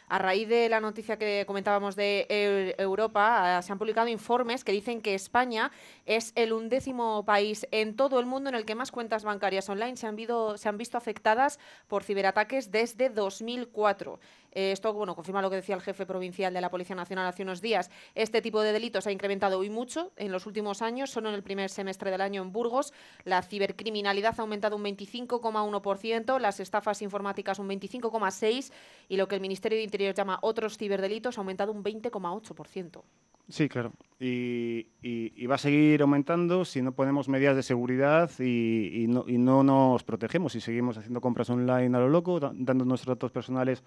[0.09, 4.71] A raíz de la noticia que comentábamos de Europa, ah, se han publicado informes que
[4.71, 5.69] dicen que España
[6.05, 9.97] es el undécimo país en todo el mundo en el que más cuentas bancarias online
[9.97, 14.17] se han, visto afectadas por ciberataques desde 2004.
[14.53, 17.43] Eh, esto bueno, confirma lo que decía el jefe provincial de la Policía Nacional hace
[17.43, 17.91] unos días.
[18.15, 21.09] Este tipo de delitos ha incrementado hoy mucho en los últimos años.
[21.09, 22.93] Solo en el primer semestre del año en Burgos
[23.25, 28.71] la cibercriminalidad ha aumentado un 25,1%, las estafas informáticas un 25,6%
[29.09, 33.01] y lo que el Ministerio de Interior llama otros ciberdelitos ha aumentado un 20,8%.
[33.49, 33.93] Sí, claro.
[34.19, 39.63] Y, va a seguir aumentando si no ponemos medidas de seguridad y, no, y, no,
[39.63, 43.83] nos protegemos y seguimos haciendo compras online a lo loco, dando nuestros datos personales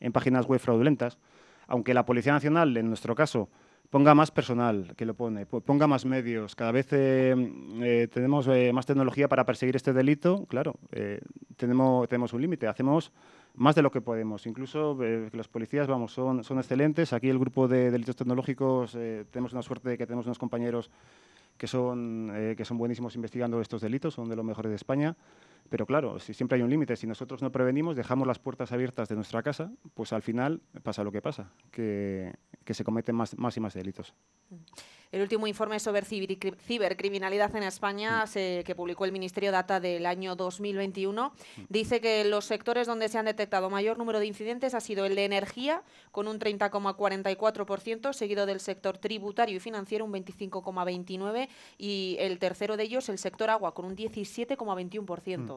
[0.00, 1.18] en páginas web fraudulentas.
[1.68, 3.48] Aunque la Policía Nacional, en nuestro caso,
[3.94, 7.34] ponga más personal que lo pone, ponga más medios, cada vez eh,
[7.80, 10.74] eh, tenemos eh, más tecnología para perseguir este delito, claro,
[11.56, 13.12] tenemos, tenemos un límite, hacemos
[13.54, 14.46] más de lo que podemos.
[14.46, 14.98] Incluso
[15.32, 17.12] los policías, vamos, son, son excelentes.
[17.12, 18.92] Aquí el grupo de delitos tecnológicos
[19.30, 20.90] tenemos una suerte de que tenemos unos compañeros
[21.56, 25.16] que son, que son buenísimos investigando estos delitos, son de los mejores de España.
[25.68, 29.08] Pero claro, si siempre hay un límite, si nosotros no prevenimos, dejamos las puertas abiertas
[29.08, 32.32] de nuestra casa, pues al final pasa lo que pasa, que,
[32.66, 34.14] se cometen más, más y más delitos.
[35.14, 41.32] El último informe sobre cibercriminalidad en España, que publicó el Ministerio Data del año 2021,
[41.68, 45.14] dice que los sectores donde se han detectado mayor número de incidentes ha sido el
[45.14, 51.48] de energía, con un 30,44%, seguido del sector tributario y financiero, un 25,29%,
[51.78, 55.53] y el tercero de ellos, el sector agua, con un 17,21%.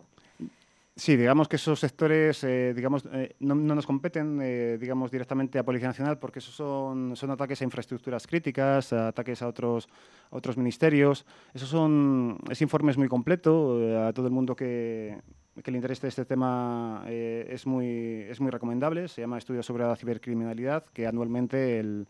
[0.97, 5.63] Sí, digamos que esos sectores eh, digamos, eh, no, nos competen eh, digamos, directamente a
[5.63, 9.87] Policía Nacional porque esos son, son ataques a infraestructuras críticas, ataques a otros,
[10.31, 11.23] otros ministerios.
[11.53, 13.77] Eso son, ese informe es muy completo.
[14.07, 15.19] a todo el mundo que,
[15.63, 19.07] que le interese este tema es, muy, es muy recomendable.
[19.07, 22.07] Se llama Estudio sobre la cibercriminalidad que anualmente el,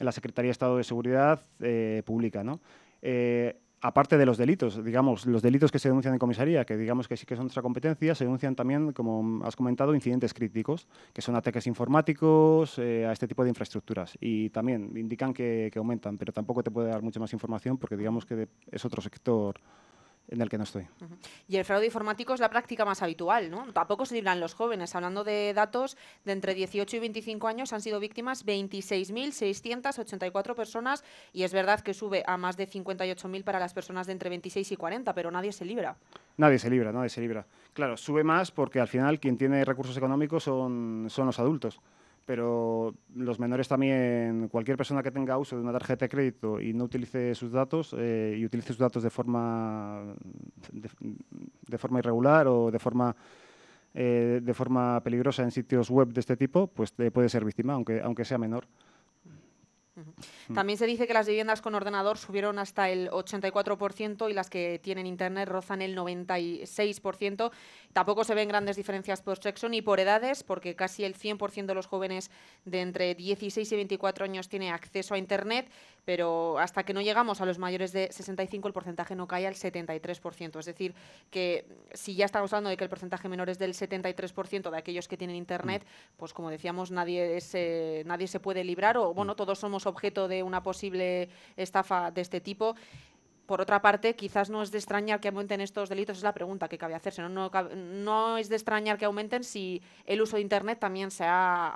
[0.00, 1.46] la Secretaría de Estado de Seguridad
[2.04, 2.44] publica.
[2.44, 2.60] ¿no?
[3.82, 7.16] Aparte de los delitos, digamos, los delitos que se denuncian en comisaría, que digamos que
[7.16, 11.34] sí que son nuestra competencia, se denuncian también, como has comentado, incidentes críticos, que son
[11.34, 14.16] ataques informáticos eh, a este tipo de infraestructuras.
[14.20, 17.96] Y también indican que, que, aumentan, pero tampoco te puede dar mucha más información porque
[17.96, 19.60] digamos que es otro sector
[20.28, 20.86] en el que no estoy.
[21.48, 23.72] Y el fraude informático es la práctica más habitual, ¿no?
[23.72, 24.94] Tampoco se libran los jóvenes.
[24.94, 31.42] Hablando de datos, de entre 18 y 25 años han sido víctimas 26.684 personas y
[31.42, 34.76] es verdad que sube a más de 58.000 para las personas de entre 26 y
[34.76, 35.96] 40, pero nadie se libra.
[36.36, 37.46] Nadie se libra, nadie se libra.
[37.74, 41.80] Claro, sube más porque al final quien tiene recursos económicos son, son los adultos
[42.24, 46.72] pero los menores también, cualquier persona que tenga uso de una tarjeta de crédito y
[46.72, 50.14] no utilice sus datos eh, y utilice sus datos de forma,
[50.72, 53.14] de, forma irregular o de forma,
[53.94, 57.74] eh, de forma peligrosa en sitios web de este tipo, pues eh, puede ser víctima,
[57.74, 58.66] aunque, aunque sea menor.
[60.48, 60.54] Mm.
[60.54, 64.80] También se dice que las viviendas con ordenador subieron hasta el 84% y las que
[64.82, 67.50] tienen internet rozan el 96%.
[67.92, 71.74] Tampoco se ven grandes diferencias por sexo ni por edades, porque casi el 100% de
[71.74, 72.30] los jóvenes
[72.64, 75.70] de entre 16 y 24 años tiene acceso a internet,
[76.04, 79.54] pero hasta que no llegamos a los mayores de 65 el porcentaje no cae al
[79.54, 80.58] 73%.
[80.58, 80.94] Es decir,
[81.30, 85.08] que si ya estamos hablando de que el porcentaje menor es del 73% de aquellos
[85.08, 86.16] que tienen internet, mm.
[86.16, 89.36] pues como decíamos, nadie, eh, nadie se puede librar o bueno, mm.
[89.36, 92.74] todos somos objeto de una posible estafa de este tipo.
[93.46, 96.68] Por otra parte, quizás no es de extrañar que aumenten estos delitos, es la pregunta
[96.68, 97.22] que cabe hacerse.
[97.22, 101.74] No, es de extrañar que aumenten si el uso de Internet también se ha,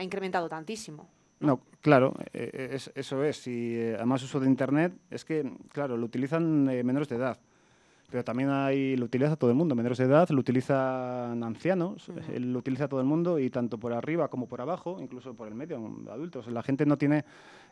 [0.00, 1.08] incrementado tantísimo.
[1.40, 3.36] No, claro, eh, eh, eso es.
[3.36, 7.38] Si eh, además uso de Internet, es que, claro, lo utilizan menores de edad
[8.10, 12.58] pero también hay, lo utiliza todo el mundo, menores de edad, lo utilizan ancianos, lo
[12.58, 15.76] utiliza todo el mundo y tanto por arriba como por abajo, incluso por el medio,
[16.10, 16.46] adultos.
[16.48, 17.24] La gente no tiene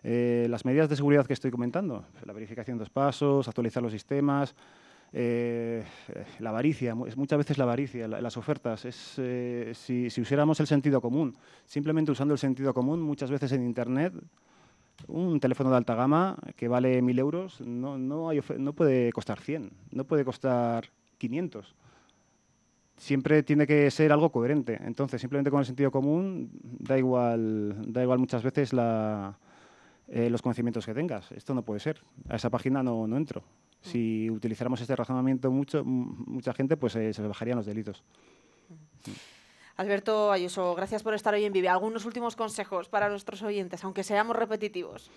[0.03, 3.93] eh, las medidas de seguridad que estoy comentando, la verificación de dos pasos, actualizar los
[3.93, 4.55] sistemas,
[5.13, 5.85] eh,
[6.39, 8.85] la avaricia, muchas veces la avaricia, las ofertas.
[8.85, 13.53] Es, eh, si, si usáramos el sentido común, simplemente usando el sentido común, muchas veces
[13.53, 14.15] en Internet
[15.09, 19.41] un teléfono de alta gama que vale 1.000 euros no, no, hay no puede costar
[19.41, 20.87] 100, no puede costar
[21.19, 21.75] 500.
[22.97, 24.79] Siempre tiene que ser algo coherente.
[24.85, 29.37] Entonces, simplemente con el sentido común, da igual, da igual muchas veces la,
[30.09, 31.33] eh, los conocimientos que tengas.
[31.33, 32.01] Esto no puede ser.
[32.29, 33.43] A esa página no, no entro.
[33.81, 38.05] Si utilizáramos este razonamiento mucho, mucha gente, pues eh, se bajarían los delitos.
[39.77, 41.69] Alberto Ayuso, gracias por estar hoy en Vive.
[41.69, 45.11] ¿Algunos últimos consejos para nuestros oyentes, aunque seamos repetitivos?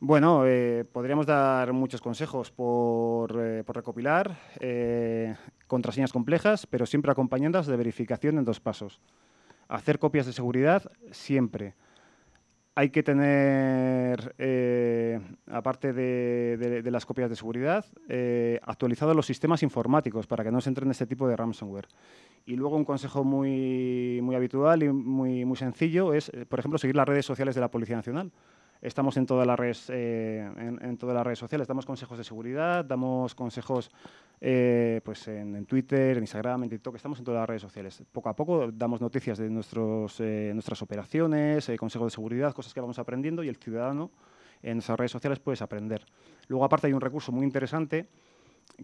[0.00, 5.36] Bueno, eh, podríamos dar muchos consejos por, eh, recopilar, eh,
[5.68, 9.00] contraseñas complejas, pero siempre acompañadas de verificación en dos pasos.
[9.68, 11.76] Hacer copias de seguridad siempre
[12.74, 20.26] hay que tener, eh, aparte de, las copias de seguridad, eh, actualizados los sistemas informáticos
[20.26, 21.88] para que no se entren este tipo de ransomware.
[22.46, 26.78] Y luego un consejo muy, muy habitual y muy, muy sencillo es, eh, por ejemplo,
[26.78, 28.32] seguir las redes sociales de la Policía Nacional.
[28.82, 32.84] Estamos en todas las redes, eh, en, todas las redes sociales, damos consejos de seguridad,
[32.84, 33.92] damos consejos
[34.40, 38.02] eh, pues en, Twitter, en Instagram, en TikTok, estamos en todas las redes sociales.
[38.10, 42.80] Poco a poco damos noticias de nuestros, eh, nuestras operaciones, consejos de seguridad, cosas que
[42.80, 44.10] vamos aprendiendo y el ciudadano
[44.64, 46.04] en nuestras redes sociales puedes aprender.
[46.48, 48.08] Luego, aparte, hay un recurso muy interesante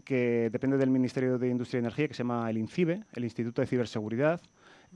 [0.05, 3.59] que depende del Ministerio de Industria y Energía, que se llama el INCIBE, el Instituto
[3.59, 4.39] de Ciberseguridad,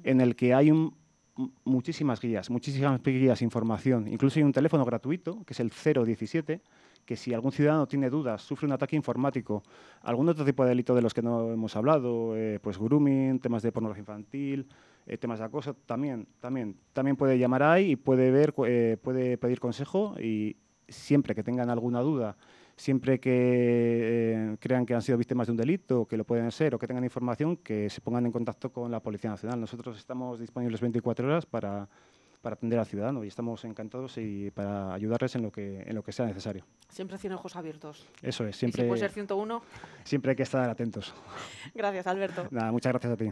[0.02, 0.96] en el que hay un
[1.64, 4.08] muchísimas guías, muchísimas guías, información.
[4.08, 6.62] Incluso hay un teléfono gratuito, que es el 017,
[7.06, 9.64] que si algún ciudadano tiene dudas, sufre un ataque informático,
[10.02, 13.64] algún otro tipo de delito de los que no hemos hablado, eh, pues grooming, temas
[13.64, 14.68] de pornografía infantil,
[15.06, 19.38] eh, temas de acoso, también, también, también puede llamar ahí y puede ver, eh, puede
[19.38, 20.56] pedir consejo y
[20.88, 22.38] siempre que tengan alguna duda
[22.76, 26.76] siempre que eh, crean que han sido víctimas de un delito, que lo pueden ser
[26.76, 29.60] o que tengan información, que se pongan en contacto con la Policía Nacional.
[29.60, 31.88] Nosotros estamos disponibles 24 horas para,
[32.42, 36.04] para atender al ciudadano y estamos encantados y para ayudarles en lo que, en lo
[36.04, 36.66] que sea necesario.
[36.90, 38.08] Siempre tienen ojos abiertos.
[38.22, 38.84] Eso es, siempre.
[38.84, 39.62] si puede ser 101.
[40.04, 41.14] Siempre hay que estar atentos.
[41.74, 42.48] Gracias, Alberto.
[42.52, 43.32] Nada, muchas gracias a ti.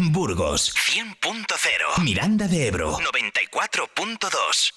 [0.00, 2.02] Burgos 100.0.
[2.02, 4.72] Miranda de Ebro 94.2.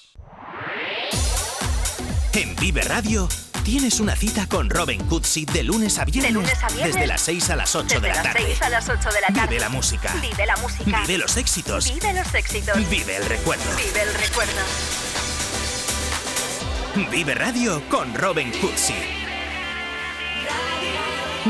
[2.34, 3.28] En Vive Radio
[3.62, 6.32] tienes una cita con Robin Cootsy de lunes a viernes.
[6.32, 6.94] lunes a viernes.
[6.94, 8.46] Desde las 6 a las 8 Desde de la las tarde.
[8.46, 9.46] 6 a las 8 de la tarde.
[9.48, 10.12] Vive la música.
[10.20, 11.00] Vive la música.
[11.02, 11.94] Vive los éxitos.
[11.94, 12.90] Vive los éxitos.
[12.90, 13.76] Vive el recuerdo.
[13.76, 14.60] Vive el recuerdo.
[17.10, 18.94] Vive Radio con Robin Cootsy.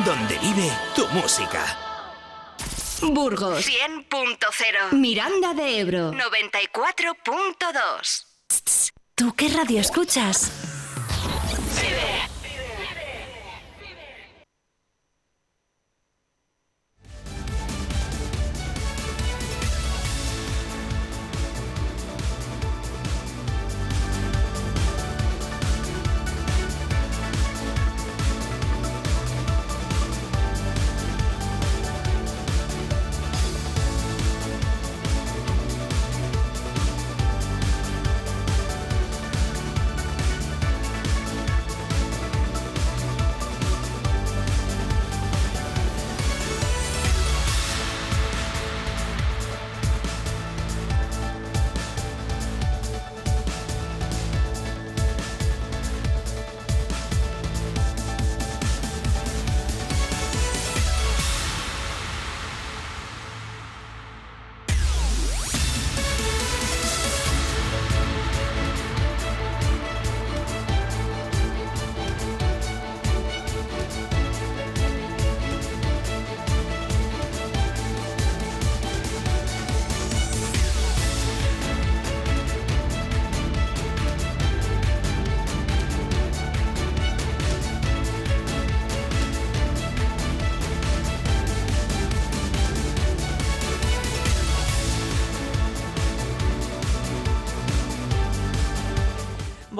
[0.04, 1.91] Donde vive tu música.
[3.10, 4.92] Burgos 100.0.
[4.92, 8.92] Miranda de Ebro 94.2.
[9.14, 10.71] ¿Tú qué radio escuchas?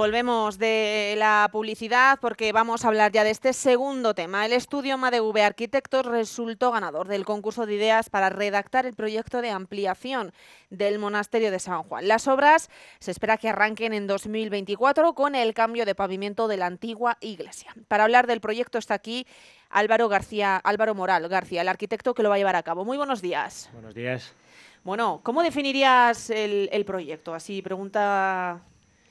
[0.03, 4.45] Volvemos de la publicidad porque vamos a hablar ya de este segundo tema.
[4.45, 9.51] El estudio MADV Arquitectos resultó ganador del concurso de ideas para redactar el proyecto de
[9.51, 10.33] ampliación
[10.71, 12.09] del monasterio de San Juan.
[12.09, 16.67] Las obras se espera que arranquen en 2024 con el cambio de pavimento de la
[16.67, 17.73] antigua iglesia.
[17.87, 19.25] Para hablar del proyecto está aquí
[19.71, 22.85] Álvaro García, Álvaro Moral García, el arquitecto que lo va a llevar a cabo.
[22.85, 23.71] Muy buenos días.
[23.73, 24.35] Buenos días.
[24.83, 27.35] Bueno, ¿cómo definirías el, el proyecto?
[27.35, 28.63] Así, pregunta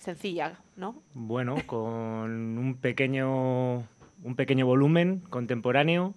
[0.02, 0.96] sencilla, ¿no?
[1.14, 6.16] Bueno, con un pequeño, un pequeño volumen contemporáneo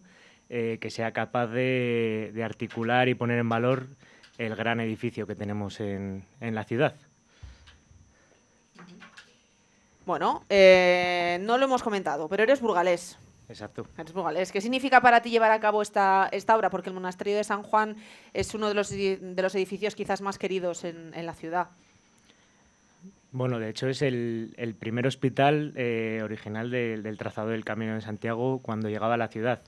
[0.48, 3.86] eh, que sea capaz de, de articular y poner en valor
[4.38, 6.94] el gran edificio que tenemos en, en la ciudad.
[10.06, 13.18] Bueno, eh, no lo hemos comentado, pero eres burgalés.
[13.48, 13.86] Exacto.
[13.98, 14.50] Eres burgalés.
[14.50, 16.70] ¿Qué significa para ti llevar a cabo esta, esta obra?
[16.70, 17.96] Porque el monasterio de San Juan
[18.32, 21.68] es uno de los, de los edificios quizás más queridos en, en la ciudad.
[23.34, 28.60] Bueno, de hecho es el, primer hospital eh, original del- trazado del Camino de Santiago
[28.62, 29.60] cuando llegaba a la ciudad.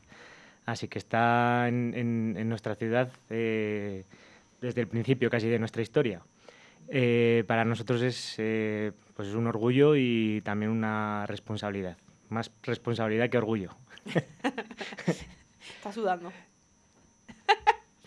[0.67, 4.05] Así que está en, nuestra ciudad eh,
[4.61, 6.23] desde el principio casi de nuestra historia.
[6.87, 8.35] Eh, para nosotros es,
[9.17, 11.97] pues es un orgullo y también una responsabilidad.
[12.29, 13.71] Más responsabilidad que orgullo.
[15.77, 16.33] Está sudando.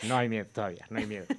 [0.03, 1.25] No hay miedo todavía, no hay miedo.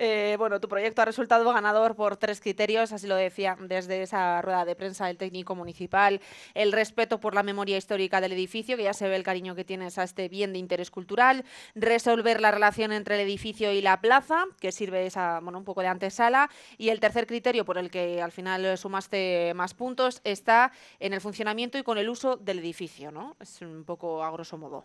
[0.00, 4.40] Eh, bueno, tu proyecto ha resultado ganador por tres criterios, así lo decía desde esa
[4.42, 6.20] rueda de prensa del técnico municipal.
[6.54, 9.64] El respeto por la memoria histórica del edificio, que ya se ve el cariño que
[9.64, 11.44] tienes a este bien de interés cultural.
[11.74, 15.80] Resolver la relación entre el edificio y la plaza, que sirve esa, bueno, un poco
[15.80, 16.48] de antesala.
[16.76, 21.20] Y el tercer criterio, por el que al final sumaste más puntos, está en el
[21.20, 23.36] funcionamiento y con el uso del edificio, ¿no?
[23.40, 24.84] Es un poco a grosso modo.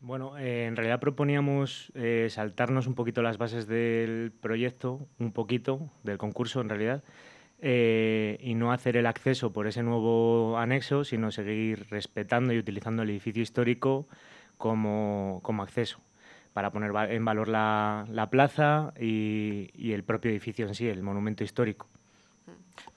[0.00, 5.90] Bueno, eh, en realidad proponíamos eh, saltarnos un poquito las bases del proyecto, un poquito
[6.04, 7.02] del concurso en realidad,
[7.60, 13.02] eh, y no hacer el acceso por ese nuevo anexo, sino seguir respetando y utilizando
[13.02, 14.06] el edificio histórico
[14.56, 16.00] como, como acceso
[16.52, 21.44] para poner en valor la, la plaza y, el propio edificio en sí, el monumento
[21.44, 21.88] histórico.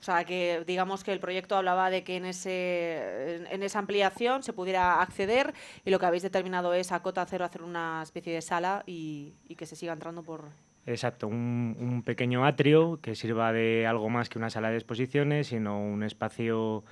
[0.00, 4.42] O sea, que digamos que el proyecto hablaba de que en, ese, en esa ampliación
[4.42, 8.34] se pudiera acceder y lo que habéis determinado es a cota cero hacer una especie
[8.34, 10.50] de sala y, y que se siga entrando por...
[10.86, 15.46] Exacto, un, un, pequeño atrio que sirva de algo más que una sala de exposiciones,
[15.48, 16.82] sino un espacio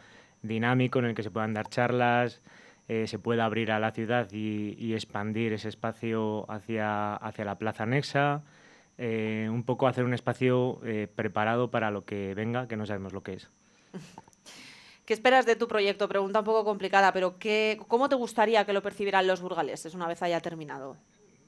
[0.42, 2.40] dinámico en el que se puedan dar charlas,
[2.88, 7.84] eh, se pueda abrir a la ciudad y, expandir ese espacio hacia, hacia la plaza
[7.84, 8.42] anexa,
[9.02, 13.14] eh, un poco hacer un espacio eh, preparado para lo que venga, que no sabemos
[13.14, 13.48] lo que es.
[15.06, 16.06] ¿Qué esperas de tu proyecto?
[16.06, 20.06] Pregunta un poco complicada, pero ¿qué, ¿cómo te gustaría que lo percibieran los burgaleses una
[20.06, 20.98] vez haya terminado?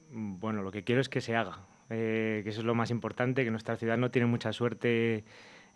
[0.09, 3.51] Bueno, lo que quiero es que se haga, que eso es lo más importante, que
[3.51, 5.23] nuestra ciudad no tiene mucha suerte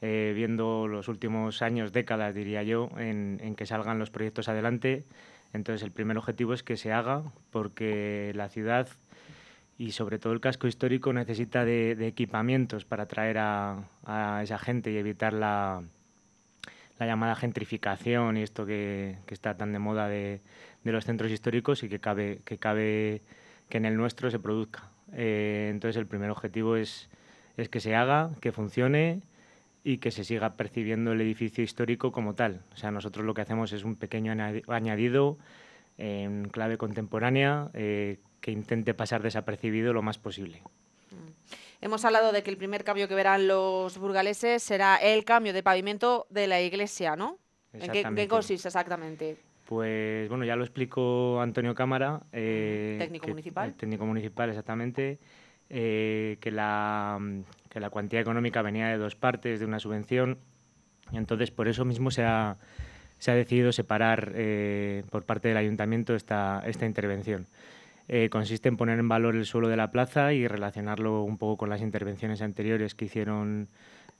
[0.01, 5.05] viendo los últimos años, décadas diría yo, en, en que salgan los proyectos adelante.
[5.53, 8.89] Entonces el primer objetivo es que se haga porque la ciudad
[9.77, 14.97] y sobre todo el casco histórico necesita de, equipamientos para atraer a, esa gente y
[14.97, 15.83] evitar la,
[16.99, 20.41] llamada gentrificación y esto que, está tan de moda de,
[20.83, 23.21] los centros históricos y que cabe que, cabe
[23.69, 24.89] que en el nuestro se produzca.
[25.13, 27.09] Eh, entonces el primer objetivo es,
[27.57, 29.21] es que se haga, que funcione
[29.83, 32.61] y que se siga percibiendo el edificio histórico como tal.
[32.73, 34.33] O sea, nosotros lo que hacemos es un pequeño
[34.67, 35.37] añadido
[35.97, 40.61] en clave contemporánea eh, que intente pasar desapercibido lo más posible.
[41.11, 41.31] Mm.
[41.81, 45.63] Hemos hablado de que el primer cambio que verán los burgaleses será el cambio de
[45.63, 47.37] pavimento de la iglesia, ¿no?
[47.73, 49.37] ¿En qué, consiste exactamente?
[49.65, 52.21] Pues bueno, ya lo explicó Antonio Cámara.
[52.31, 53.73] Eh, técnico municipal.
[53.75, 55.19] técnico municipal, exactamente.
[55.69, 57.19] Eh, que, la,
[57.73, 60.39] la cuantía económica venía de dos partes, de una subvención,
[61.11, 62.57] y entonces por eso mismo se ha,
[63.17, 67.45] se ha decidido separar eh, por parte del ayuntamiento esta, esta intervención.
[68.09, 71.57] Eh, consiste en poner en valor el suelo de la plaza y relacionarlo un poco
[71.57, 73.67] con las intervenciones anteriores que hicieron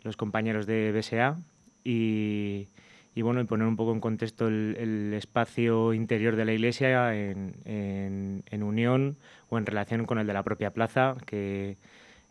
[0.03, 1.37] los compañeros de BSA
[1.83, 2.67] y,
[3.15, 8.63] bueno, y poner un poco en contexto el, espacio interior de la iglesia en, en,
[8.63, 9.15] unión
[9.49, 11.77] o en relación con el de la propia plaza, que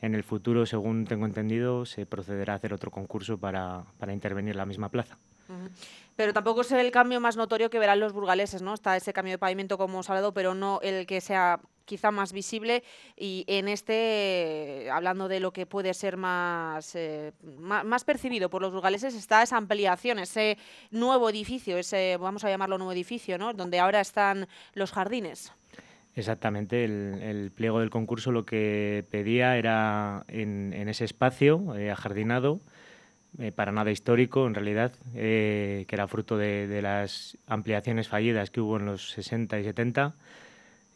[0.02, 4.56] en el futuro, según tengo entendido, se procederá a hacer otro concurso para, para intervenir
[4.56, 5.16] la misma plaza.
[6.16, 8.74] Pero tampoco es el cambio más notorio que verán los burgaleses, ¿no?
[8.74, 12.32] Está ese cambio de pavimento, como hemos hablado, pero no el que sea quizá más
[12.32, 12.82] visible
[13.16, 18.72] y en este, hablando de lo que puede ser más, eh, más, percibido por los
[18.72, 20.58] burgaleses, está esa ampliación, ese
[20.90, 23.54] nuevo edificio, ese, vamos a llamarlo nuevo edificio, ¿no?
[23.54, 25.52] donde ahora están los jardines.
[26.14, 32.60] Exactamente, el, pliego del concurso lo que pedía era en, ese espacio eh, ajardinado,
[33.38, 38.76] eh, para nada histórico en realidad, que era fruto de, las ampliaciones fallidas que hubo
[38.76, 40.14] en los 60 y 70,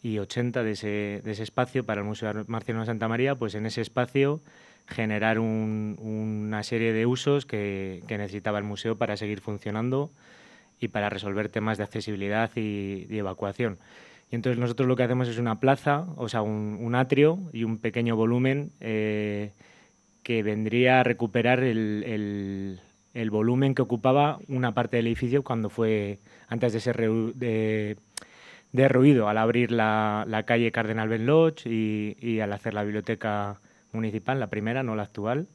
[0.03, 3.55] y 80 de ese, de ese espacio para el Museo Marciano de Santa María, pues
[3.55, 4.41] en ese espacio
[4.91, 10.11] generar una serie de usos que, necesitaba el museo para seguir funcionando
[10.80, 13.78] y para resolver temas de accesibilidad y, evacuación.
[14.30, 17.78] Y entonces nosotros lo que hacemos es una plaza, o sea, un, atrio y un
[17.78, 19.53] pequeño volumen eh,
[20.22, 22.78] que vendría a recuperar el,
[23.14, 26.18] el, volumen que ocupaba una parte del edificio cuando fue,
[26.48, 27.96] antes de ser de,
[28.72, 33.60] de ruido al abrir la, la calle Cardenal Benloch y, y, al hacer la biblioteca
[33.92, 35.48] municipal, la primera, no la actual,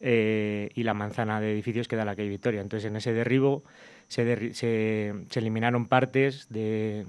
[0.00, 2.60] eh, y la manzana de edificios que da la calle Victoria.
[2.60, 3.62] Entonces, en ese derribo
[4.08, 7.06] se, se, se eliminaron partes de,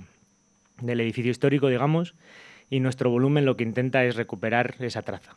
[0.80, 2.16] del edificio histórico, digamos,
[2.70, 5.36] y nuestro volumen lo que intenta es recuperar esa traza.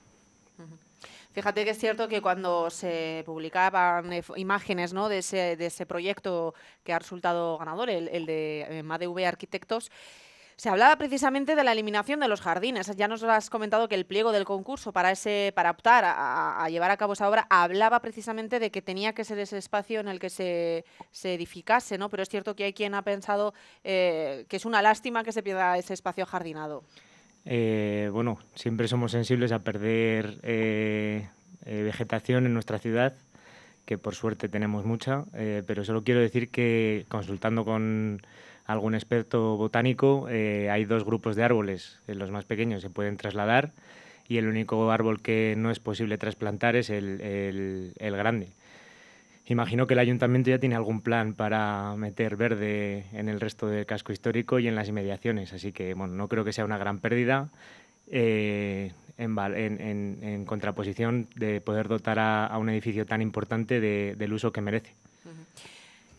[1.37, 5.11] Fíjate que es cierto que cuando se publicaban imágenes ¿no?
[5.11, 9.91] de, ese, de ese proyecto que ha resultado ganador, el, el de eh, MADV Arquitectos,
[10.57, 12.91] se hablaba precisamente de la eliminación de los jardines.
[12.97, 16.91] Ya nos has comentado que el pliego del concurso para ese para optar a, llevar
[16.91, 20.19] a cabo esa obra hablaba precisamente de que tenía que ser ese espacio en el
[20.19, 22.09] que se, se edificase, ¿no?
[22.09, 23.53] Pero es cierto que hay quien ha pensado
[23.85, 26.83] eh, que es una lástima que se pierda ese espacio jardinado.
[27.49, 31.29] Eh, bueno, siempre somos sensibles a perder eh,
[31.65, 33.15] eh, vegetación en nuestra ciudad,
[33.85, 35.25] que por suerte tenemos mucha,
[35.69, 38.21] pero solo quiero decir que consultando con
[38.65, 43.71] algún experto botánico, hay dos grupos de árboles, los más pequeños se pueden trasladar
[44.27, 48.49] y el único árbol que no es posible trasplantar es el grande.
[49.49, 53.87] Imagino que el ayuntamiento ya tiene algún plan para meter verde en el resto del
[53.87, 56.99] casco histórico y en las inmediaciones, así que bueno, no creo que sea una gran
[56.99, 57.49] pérdida
[58.11, 64.95] eh, en, contraposición de poder dotar a, un edificio tan importante del uso que merece.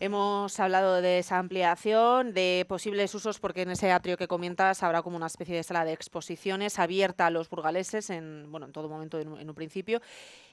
[0.00, 5.02] Hemos hablado de esa ampliación, de posibles usos, porque en ese atrio que comentas habrá
[5.02, 8.88] como una especie de sala de exposiciones abierta a los burgaleses en, bueno, en todo
[8.88, 10.00] momento, en, un principio.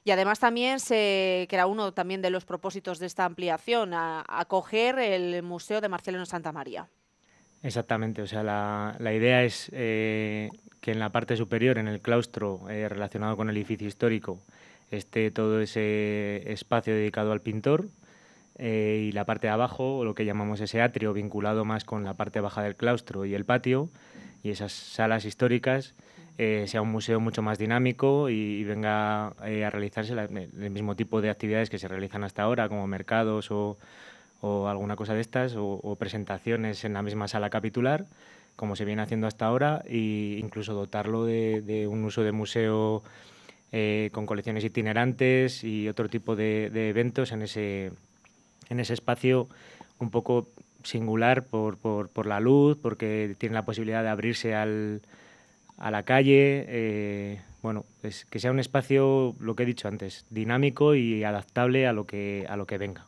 [0.03, 4.97] Y además también, se, que era uno también de los propósitos de esta ampliación, acoger
[4.97, 6.87] el Museo de Marcelino Santa María.
[7.61, 10.49] Exactamente, o sea, la, idea es eh,
[10.81, 14.39] que en la parte superior, en el claustro eh, relacionado con el edificio histórico,
[14.89, 17.85] esté todo ese espacio dedicado al pintor,
[18.57, 22.13] eh, y la parte de abajo, lo que llamamos ese atrio, vinculado más con la
[22.13, 23.89] parte baja del claustro y el patio,
[24.43, 25.93] y esas salas históricas,
[26.37, 31.21] eh, sea un museo mucho más dinámico y, venga eh, a realizarse el mismo tipo
[31.21, 33.77] de actividades que se realizan hasta ahora, como mercados o,
[34.41, 38.05] alguna cosa de estas, o, presentaciones en la misma sala capitular,
[38.55, 43.03] como se viene haciendo hasta ahora, e incluso dotarlo de, un uso de museo
[44.11, 47.91] con colecciones itinerantes y otro tipo de eventos en ese,
[48.69, 49.47] en ese espacio
[49.99, 50.47] un poco
[50.83, 55.01] singular por, por, la luz, porque tiene la posibilidad de abrirse al,
[55.77, 56.65] a la calle.
[56.67, 61.87] Eh, bueno, es que sea un espacio, lo que he dicho antes, dinámico y adaptable
[61.87, 63.05] a lo que, a lo que venga.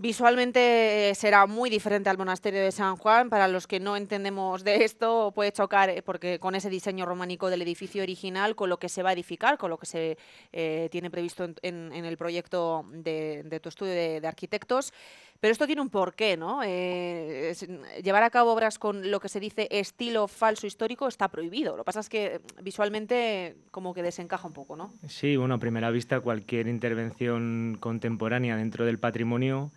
[0.00, 3.30] Visualmente eh, será muy diferente al monasterio de San Juan.
[3.30, 7.50] Para los que no entendemos de esto, puede chocar eh, porque con ese diseño románico
[7.50, 10.16] del edificio original, con lo que se va a edificar, con lo que se
[10.52, 14.92] eh, tiene previsto en, el proyecto de, tu estudio de, arquitectos.
[15.40, 16.62] Pero esto tiene un porqué, ¿no?
[16.64, 21.76] llevar a cabo obras con lo que se dice estilo falso histórico está prohibido.
[21.76, 24.92] Lo que pasa es que visualmente como que desencaja un poco, ¿no?
[25.08, 29.70] Sí, bueno, a primera vista cualquier intervención contemporánea dentro del patrimonio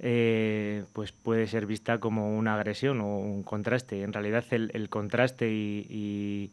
[0.00, 4.02] eh, pues puede ser vista como una agresión o un contraste.
[4.02, 6.50] En realidad el, contraste y,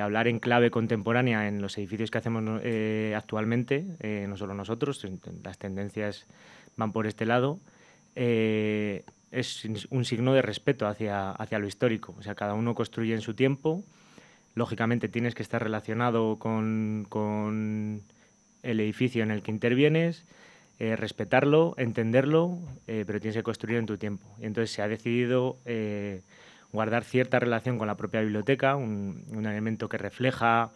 [0.00, 5.04] hablar en clave contemporánea en los edificios que hacemos eh, actualmente, eh, no solo nosotros,
[5.42, 6.26] las tendencias
[6.76, 7.58] van por este lado,
[8.14, 12.14] es un signo de respeto hacia, hacia lo histórico.
[12.18, 13.84] O sea, cada uno construye en su tiempo.
[14.54, 18.02] Lógicamente tienes que estar relacionado con, con
[18.62, 20.24] el edificio en el que intervienes
[20.78, 24.26] eh, respetarlo, entenderlo, eh, pero tienes que construir en tu tiempo.
[24.38, 26.20] Y entonces se ha decidido eh,
[26.70, 30.70] guardar cierta relación con la propia biblioteca, un, elemento que refleja,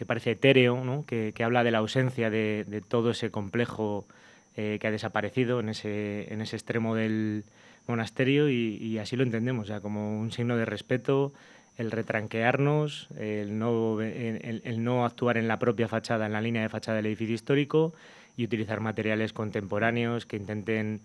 [0.00, 4.06] que parece etéreo, que, habla de la ausencia de, todo ese complejo
[4.54, 7.44] que ha desaparecido en ese, en ese extremo del
[7.86, 11.34] monasterio y, así lo entendemos, ya como un signo de respeto
[11.76, 16.70] el retranquearnos, el no, el, no actuar en la propia fachada, en la línea de
[16.70, 17.92] fachada del edificio histórico
[18.38, 21.02] y utilizar materiales contemporáneos que intenten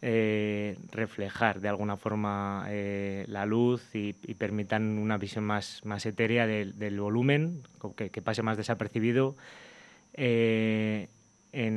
[0.00, 6.46] eh, reflejar de alguna forma eh, la luz y, permitan una visión más, más etérea
[6.46, 7.62] del, volumen,
[7.96, 9.34] que, pase más desapercibido,
[10.14, 11.08] eh,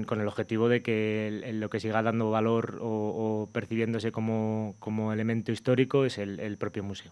[0.06, 4.76] con el objetivo de que lo que siga dando valor o, percibiéndose como,
[5.12, 7.12] elemento histórico es el propio museo.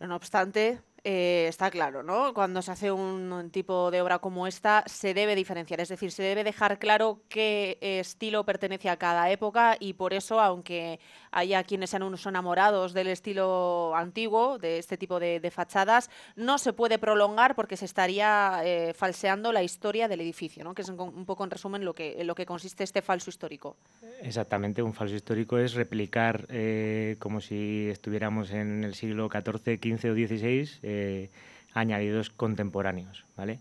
[0.00, 0.78] No obstante,
[1.08, 2.34] eh, está claro, ¿no?
[2.34, 6.24] Cuando se hace un tipo de obra como esta, se debe diferenciar, es decir, se
[6.24, 10.98] debe dejar claro qué estilo pertenece a cada época y por eso, aunque
[11.30, 16.72] haya quienes sean unos enamorados del estilo antiguo, de este tipo de, fachadas, no se
[16.72, 20.74] puede prolongar porque se estaría eh, falseando la historia del edificio, ¿no?
[20.74, 23.76] Que es un, poco en resumen lo que, en lo que consiste este falso histórico.
[24.22, 30.10] Exactamente, un falso histórico es replicar eh, como si estuviéramos en el siglo XIV, XV
[30.10, 31.30] o XVI eh,
[31.74, 33.58] añadidos contemporáneos, ¿vale?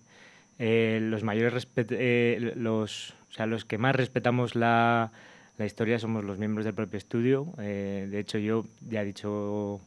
[0.57, 5.11] Eh, los mayores eh, los, o sea, los que más respetamos la,
[5.59, 7.53] historia somos los miembros del propio estudio.
[7.57, 9.81] de hecho, yo ya he dicho,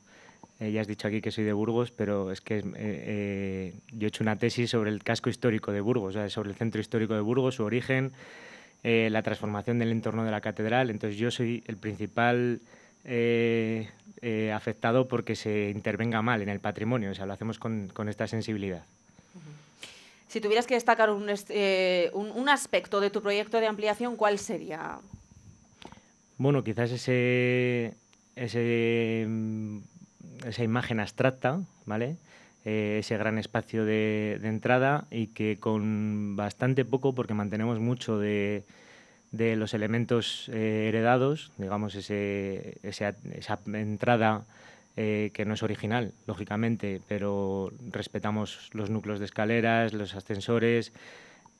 [0.60, 2.62] ya has dicho aquí que soy de Burgos, pero es que
[3.92, 7.14] yo he hecho una tesis sobre el casco histórico de Burgos, sobre el centro histórico
[7.14, 8.12] de Burgos, su origen,
[8.82, 10.90] la transformación del entorno de la catedral.
[10.90, 12.60] Entonces, yo soy el principal
[13.10, 13.88] eh,
[14.20, 18.26] eh, afectado porque se intervenga mal en el patrimonio, o sea, lo hacemos con, esta
[18.26, 18.84] sensibilidad.
[20.28, 21.08] Si tuvieras que destacar
[21.48, 24.98] eh, un, un, aspecto de tu proyecto de ampliación, ¿cuál sería?
[26.36, 27.94] Bueno, quizás ese,
[28.36, 29.26] ese
[30.46, 32.16] esa imagen abstracta, ¿vale?
[32.64, 38.64] ese gran espacio de, entrada y que con bastante poco, porque mantenemos mucho de,
[39.30, 43.14] de los elementos eh, heredados, digamos, ese, esa
[43.66, 44.46] entrada
[44.96, 50.92] eh, que no es original, lógicamente, pero respetamos los núcleos de escaleras, los ascensores,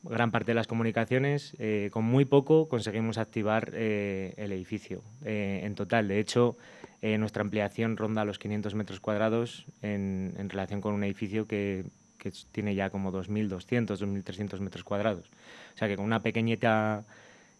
[0.03, 1.55] gran parte de las comunicaciones.
[1.59, 6.07] Eh, con muy poco conseguimos activar el edificio en total.
[6.07, 6.57] De hecho,
[7.01, 11.85] nuestra ampliación ronda los 500 metros cuadrados en, en relación con un edificio que
[12.19, 15.25] que tiene ya como 2.200, 2.300 metros cuadrados.
[15.73, 17.05] O sea que con una pequeñita,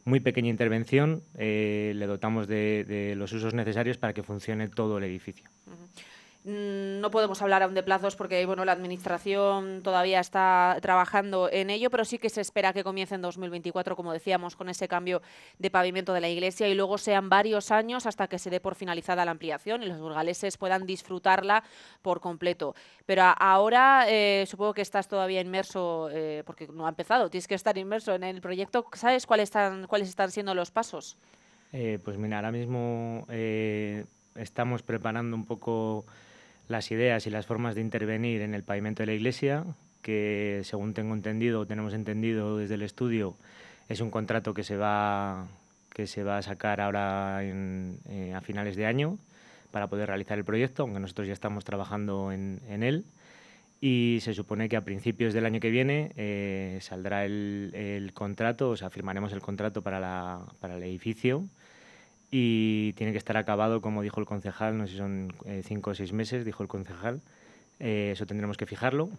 [0.09, 5.05] muy pequeña intervención eh, le dotamos de, los usos necesarios para que funcione todo el
[5.05, 5.47] edificio.
[6.49, 11.69] Mm, no podemos hablar aún de plazos porque bueno, la Administración todavía está trabajando en
[11.69, 15.21] ello, pero sí que se espera que comience en 2024, como decíamos, con ese cambio
[15.59, 18.73] de pavimento de la iglesia y luego sean varios años hasta que se dé por
[18.73, 21.63] finalizada la ampliación y los burgaleses puedan disfrutarla
[22.01, 22.73] por completo.
[23.05, 27.55] Pero ahora eh, supongo que estás todavía inmerso, eh, porque no ha empezado, tienes que
[27.55, 28.87] estar inmerso en el proyecto.
[28.93, 31.15] ¿Sabes cuáles están, cuáles están siendo los pasos?
[31.73, 33.27] Eh, pues mira, ahora mismo
[34.35, 36.05] estamos preparando un poco
[36.69, 39.65] las ideas y las formas de intervenir en el pavimento de la iglesia,
[40.01, 43.35] que según tengo entendido, tenemos entendido desde el estudio,
[43.89, 45.47] es un contrato que se va,
[45.91, 49.17] que se va a sacar ahora eh, a finales de año
[49.71, 53.03] para poder realizar el proyecto, aunque nosotros ya estamos trabajando en, en él.
[53.81, 58.69] Y se supone que a principios del año que viene eh, saldrá el, el, contrato,
[58.71, 61.45] o sea, firmaremos el contrato para, la, para el edificio
[62.31, 65.91] y tiene que estar acabado, como dijo el concejal, no sé si son eh, cinco
[65.91, 67.21] o seis meses, dijo el concejal,
[67.79, 69.09] eh, eso tendremos que fijarlo.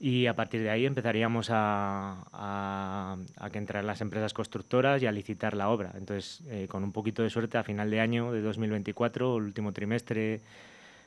[0.00, 5.12] Y a partir de ahí empezaríamos a, a, que entraran las empresas constructoras y a
[5.12, 5.92] licitar la obra.
[5.96, 9.72] Entonces, eh, con un poquito de suerte, a final de año de 2024, el último
[9.72, 10.40] trimestre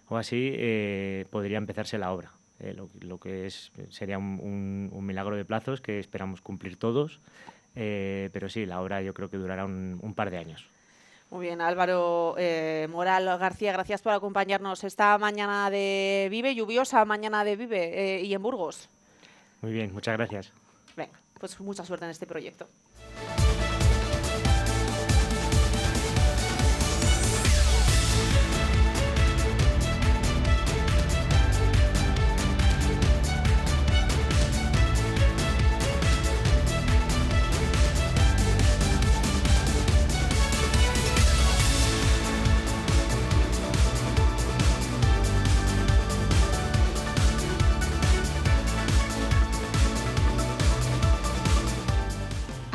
[0.09, 2.31] o así, eh, podría empezarse la obra.
[3.01, 7.19] Lo, que es, sería un, milagro de plazos que esperamos cumplir todos.
[7.73, 10.69] pero sí, la obra yo creo que durará un par de años.
[11.31, 17.45] Muy bien, Álvaro eh, Moral García, gracias por acompañarnos esta mañana de Vive, lluviosa mañana
[17.45, 18.89] de Vive eh, y en Burgos.
[19.61, 20.51] Muy bien, muchas gracias.
[20.97, 22.67] Venga, pues mucha suerte en este proyecto.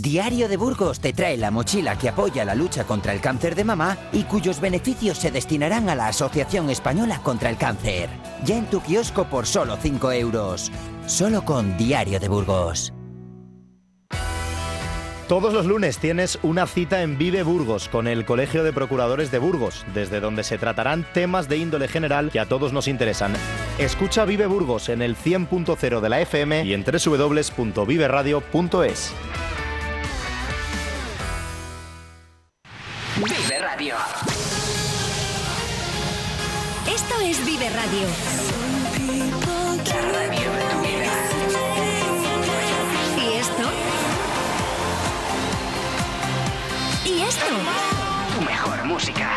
[0.00, 3.64] Diario de Burgos te trae la mochila que apoya la lucha contra el cáncer de
[3.64, 8.08] mama y cuyos beneficios se destinarán a la Asociación Española contra el Cáncer.
[8.44, 10.70] Ya en tu kiosco por solo 5 euros.
[11.06, 12.92] Solo con Diario de Burgos.
[15.26, 19.40] Todos los lunes tienes una cita en Vive Burgos con el Colegio de Procuradores de
[19.40, 23.32] Burgos, desde donde se tratarán temas de índole general que a todos nos interesan.
[23.80, 29.12] Escucha Vive Burgos en el 100.0 de la FM y en www.viveradio.es.
[33.24, 33.96] Vive Radio.
[36.86, 38.06] Esto es Vive Radio.
[39.86, 41.12] La radio de tu vida.
[43.16, 43.62] ¿Y esto?
[47.04, 47.46] ¿Y esto?
[48.36, 49.28] Tu mejor música.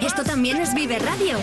[0.00, 1.38] Esto también es Vive Radio.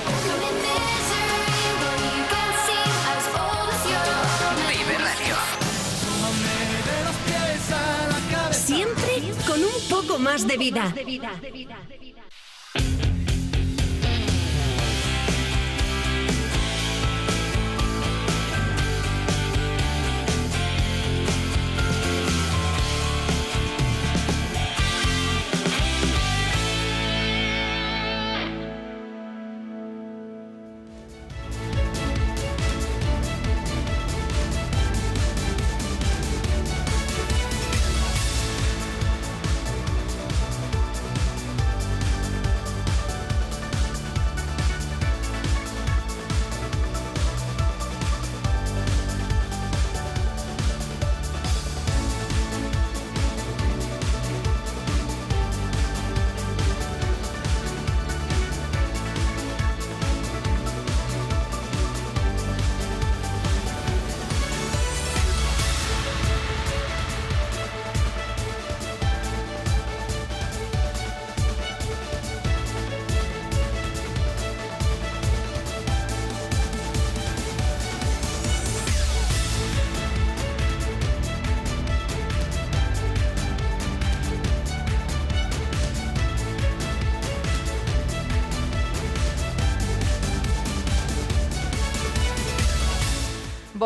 [10.31, 10.93] Más de vida.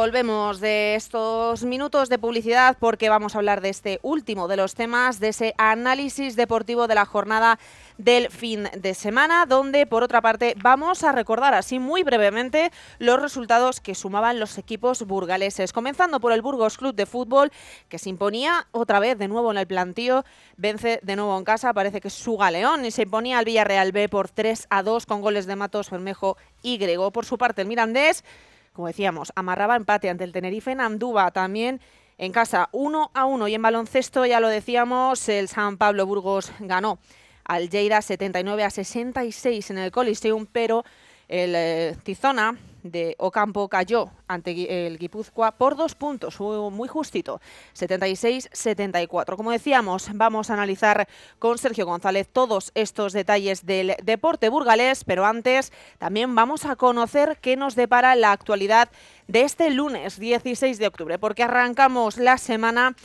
[0.03, 4.75] Volvemos de estos minutos de publicidad porque vamos a hablar de este último de los
[4.75, 7.57] temas, de ese análisis deportivo de la jornada
[7.97, 13.21] del fin de semana, donde por otra parte vamos a recordar así muy brevemente los
[13.21, 17.53] resultados que sumaban los equipos burgaleses, comenzando por el Burgos Club de Fútbol,
[17.87, 20.25] que se imponía otra vez de nuevo en el plantío,
[20.57, 23.93] vence de nuevo en casa, parece que es su galeón, y se imponía al Villarreal
[23.93, 27.11] B por 3 a 2 con goles de Matos, Bermejo y Grego.
[27.11, 28.25] Por su parte, el Mirandés
[28.73, 31.79] como decíamos, amarraba empate ante el Tenerife en Andúba también.
[32.17, 36.51] En casa 1 a 1 y en baloncesto, ya lo decíamos, el San Pablo Burgos
[36.59, 36.99] ganó
[37.43, 40.83] al Lleida 79 a 66 en el Coliseum, pero
[41.27, 47.41] el eh, Tizona de Ocampo cayó ante el Guipúzcoa por dos puntos, muy justito,
[47.75, 49.35] 76-74.
[49.35, 51.07] Como decíamos, vamos a analizar
[51.39, 57.37] con Sergio González todos estos detalles del deporte burgalés, pero antes también vamos a conocer
[57.41, 58.89] qué nos depara la actualidad
[59.27, 62.95] de este lunes 16 de octubre, porque arrancamos la semana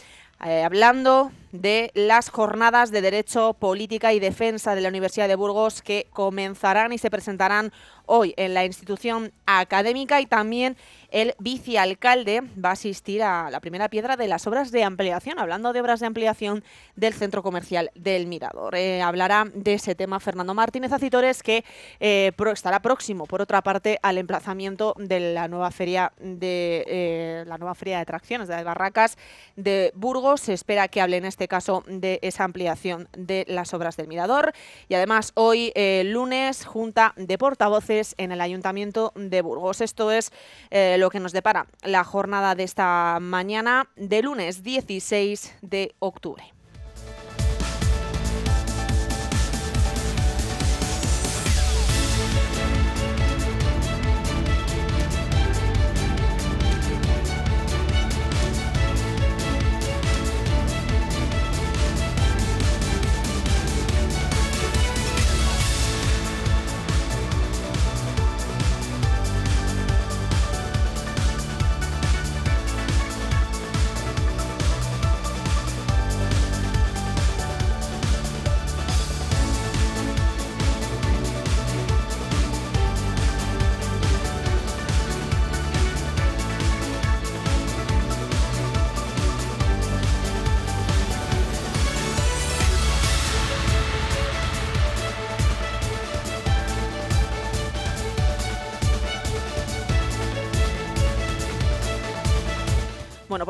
[0.45, 5.83] eh, hablando de las jornadas de Derecho, Política y Defensa de la Universidad de Burgos
[5.83, 7.73] que comenzarán y se presentarán
[8.09, 10.77] hoy en la institución académica y también
[11.11, 15.73] el vicealcalde va a asistir a la primera piedra de las obras de ampliación, hablando
[15.73, 16.65] de obras de ampliación
[16.97, 18.75] del centro comercial del Mirador.
[18.75, 21.65] Eh, hablará de ese tema Fernando Martínez Acitores, que
[22.01, 27.59] eh, estará próximo, por otra parte, al emplazamiento de la nueva feria de eh, la
[27.59, 29.17] nueva feria de atracciones de Barracas
[29.57, 30.41] de Burgos.
[30.41, 31.01] Se espera que
[31.39, 34.53] este caso de esa ampliación de las obras del Mirador.
[34.89, 35.73] Y además, hoy,
[36.05, 39.81] lunes, junta de portavoces en el Ayuntamiento de Burgos.
[39.81, 40.33] Esto es
[40.73, 46.58] lo que nos depara la jornada de esta mañana de lunes 16 de octubre.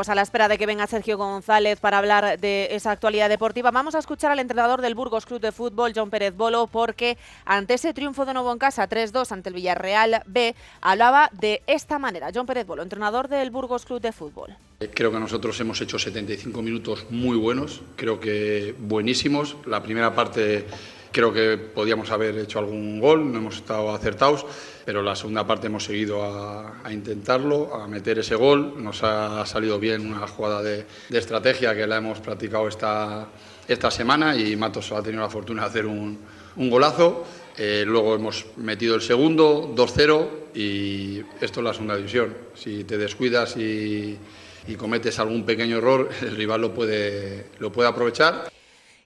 [0.09, 3.95] A la espera de que venga Sergio González para hablar de esa actualidad deportiva, vamos
[3.95, 7.93] a escuchar al entrenador del Burgos Club de Fútbol, John Pérez Bolo, porque ante ese
[7.93, 12.31] triunfo de nuevo en casa, 3-2 ante el Villarreal B, hablaba de esta manera.
[12.35, 14.57] John Pérez Bolo, entrenador del Burgos Club de Fútbol.
[14.95, 19.57] Creo que nosotros hemos hecho 75 minutos muy buenos, creo que buenísimos.
[19.67, 20.67] La primera parte
[21.11, 24.45] Creo que podíamos haber hecho algún gol, no hemos estado acertados,
[24.85, 28.83] pero la segunda parte hemos seguido a, intentarlo, a meter ese gol.
[28.83, 33.29] Nos ha salido bien una jugada de, estrategia que la hemos practicado esta,
[33.67, 36.19] esta semana y Matos ha tenido la fortuna de hacer un,
[36.57, 37.25] golazo.
[37.57, 42.35] Eh, luego hemos metido el segundo, 2-0 y esto es la segunda división.
[42.55, 44.17] Si te descuidas y,
[44.69, 48.51] y cometes algún pequeño error, el rival lo puede, lo puede aprovechar.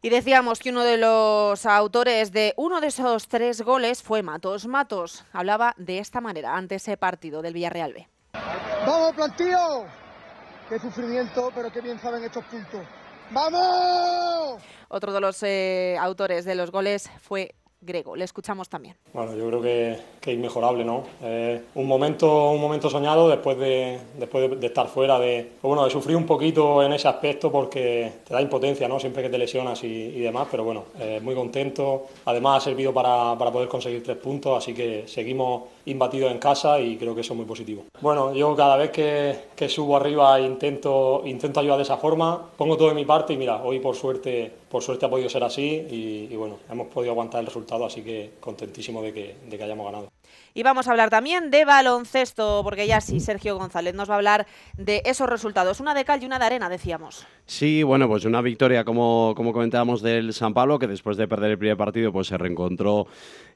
[0.05, 4.67] Y decíamos que uno de los autores de uno de esos tres goles fue Matos.
[4.67, 8.09] Matos hablaba de esta manera ante ese partido del Villarreal B.
[8.85, 9.85] ¡Vamos, plantío!
[10.69, 12.81] ¡Qué sufrimiento, pero qué bien saben estos puntos!
[13.31, 14.61] ¡Vamos!
[14.89, 18.17] Otro de los eh, autores de los goles fue Grego.
[18.17, 18.97] Le escuchamos también.
[19.13, 21.05] Bueno, yo creo que, que inmejorable, ¿no?
[21.75, 25.91] un, momento, un momento soñado después de, después de, estar fuera, de, pues bueno, de
[25.91, 29.01] sufrir un poquito en ese aspecto porque te da impotencia, ¿no?
[29.01, 32.07] Siempre que te lesionas y, demás, pero bueno, eh, muy contento.
[32.25, 36.81] Además ha servido para, para poder conseguir tres puntos, así que seguimos imbatidos en casa
[36.81, 37.85] y creo que eso es muy positivo.
[38.01, 42.89] Bueno, yo cada vez que, subo arriba intento, intento ayudar de esa forma, pongo todo
[42.89, 46.29] de mi parte y mira, hoy por suerte, por suerte ha podido ser así y,
[46.31, 49.87] y bueno, hemos podido aguantar el resultado así que contentísimo de que, de que hayamos
[49.87, 50.09] ganado.
[50.55, 54.17] Y vamos a hablar también de baloncesto, porque ya sí, Sergio González nos va a
[54.19, 54.47] hablar
[54.77, 55.81] de esos resultados.
[55.81, 57.27] Una de cal y una de arena, decíamos.
[57.47, 61.53] Sí, bueno, pues una victoria, como, como comentábamos, del San Pablo, que después de perder
[61.53, 63.07] el primer partido, pues se reencontró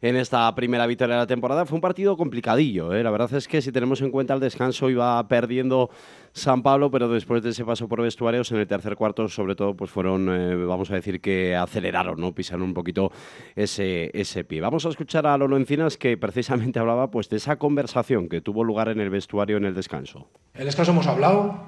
[0.01, 1.66] en esta primera victoria de la temporada.
[1.66, 3.03] Fue un partido complicadillo, ¿eh?
[3.03, 5.90] la verdad es que si tenemos en cuenta el descanso iba perdiendo
[6.37, 9.74] San Pablo, pero después de ese paso por vestuarios, en el tercer cuarto, sobre todo,
[9.74, 12.34] pues fueron, eh, vamos a decir que aceleraron, ¿no?
[12.34, 13.11] Pisaron un poquito
[13.55, 14.61] ese, ese pie.
[14.61, 18.64] Vamos a escuchar a Lolo Encinas, que precisamente hablaba pues de esa conversación que tuvo
[18.64, 20.28] lugar en el vestuario en el descanso.
[20.53, 21.59] En el descanso hemos hablado,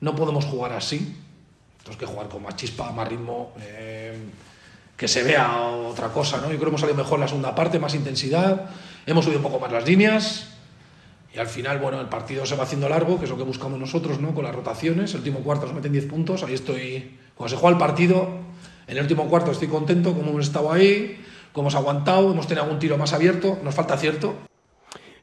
[0.00, 1.16] no podemos jugar así,
[1.78, 4.16] tenemos que jugar con más chispa, más ritmo, eh,
[4.96, 6.44] que se vea otra cosa, ¿no?
[6.44, 8.70] Yo creo que hemos salido mejor en la segunda parte, más intensidad,
[9.04, 10.55] hemos subido un poco más las líneas
[11.36, 13.78] y al final, bueno, el partido se va haciendo largo, que es lo que buscamos
[13.78, 14.34] nosotros, ¿no?
[14.34, 17.74] Con las rotaciones, el último cuarto nos meten 10 puntos, ahí estoy, cuando se juega
[17.74, 18.26] el partido,
[18.86, 21.22] en el último cuarto estoy contento, como hemos estado ahí,
[21.52, 24.34] como hemos aguantado, hemos tenido algún tiro más abierto, nos falta acierto,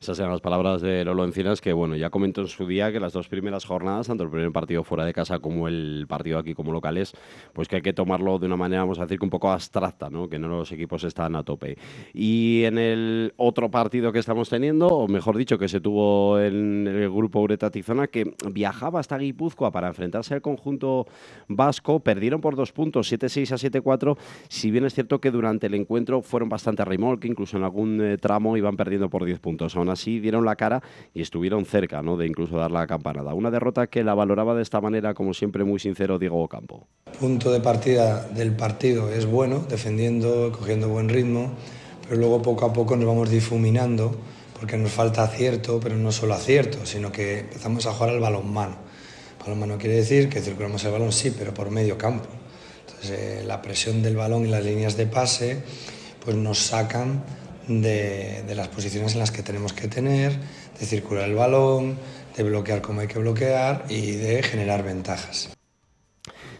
[0.03, 2.99] esas eran las palabras de Lolo Encinas, que bueno, ya comentó en su día que
[2.99, 6.53] las dos primeras jornadas, tanto el primer partido fuera de casa como el partido aquí
[6.53, 7.13] como locales,
[7.53, 10.09] pues que hay que tomarlo de una manera, vamos a decir, que un poco abstracta,
[10.09, 10.27] ¿no?
[10.27, 11.77] que no los equipos están a tope.
[12.13, 16.85] Y en el otro partido que estamos teniendo, o mejor dicho, que se tuvo en
[16.87, 21.07] el grupo Ureta Tizona, que viajaba hasta Guipúzcoa para enfrentarse al conjunto
[21.47, 24.17] vasco, perdieron por dos puntos, 7-6 a 7-4,
[24.49, 26.85] si bien es cierto que durante el encuentro fueron bastante a
[27.19, 29.75] que incluso en algún eh, tramo iban perdiendo por 10 puntos.
[29.93, 30.83] Así dieron la cara
[31.13, 32.17] y estuvieron cerca ¿no?
[32.17, 33.33] de incluso dar la campanada.
[33.33, 36.87] Una derrota que la valoraba de esta manera, como siempre, muy sincero Diego Campo.
[37.19, 41.53] Punto de partida del partido es bueno, defendiendo, cogiendo buen ritmo,
[42.03, 44.15] pero luego poco a poco nos vamos difuminando
[44.59, 48.53] porque nos falta acierto, pero no solo acierto, sino que empezamos a jugar al balón
[48.53, 48.75] mano.
[49.39, 52.29] Balón mano quiere decir que circulamos el balón, sí, pero por medio campo.
[52.87, 55.63] Entonces, eh, la presión del balón y las líneas de pase
[56.23, 57.23] pues nos sacan
[57.67, 60.33] de, las posiciones en las que tenemos que tener,
[60.79, 61.97] de circular el balón,
[62.35, 65.49] de bloquear como hay que bloquear y de generar ventajas.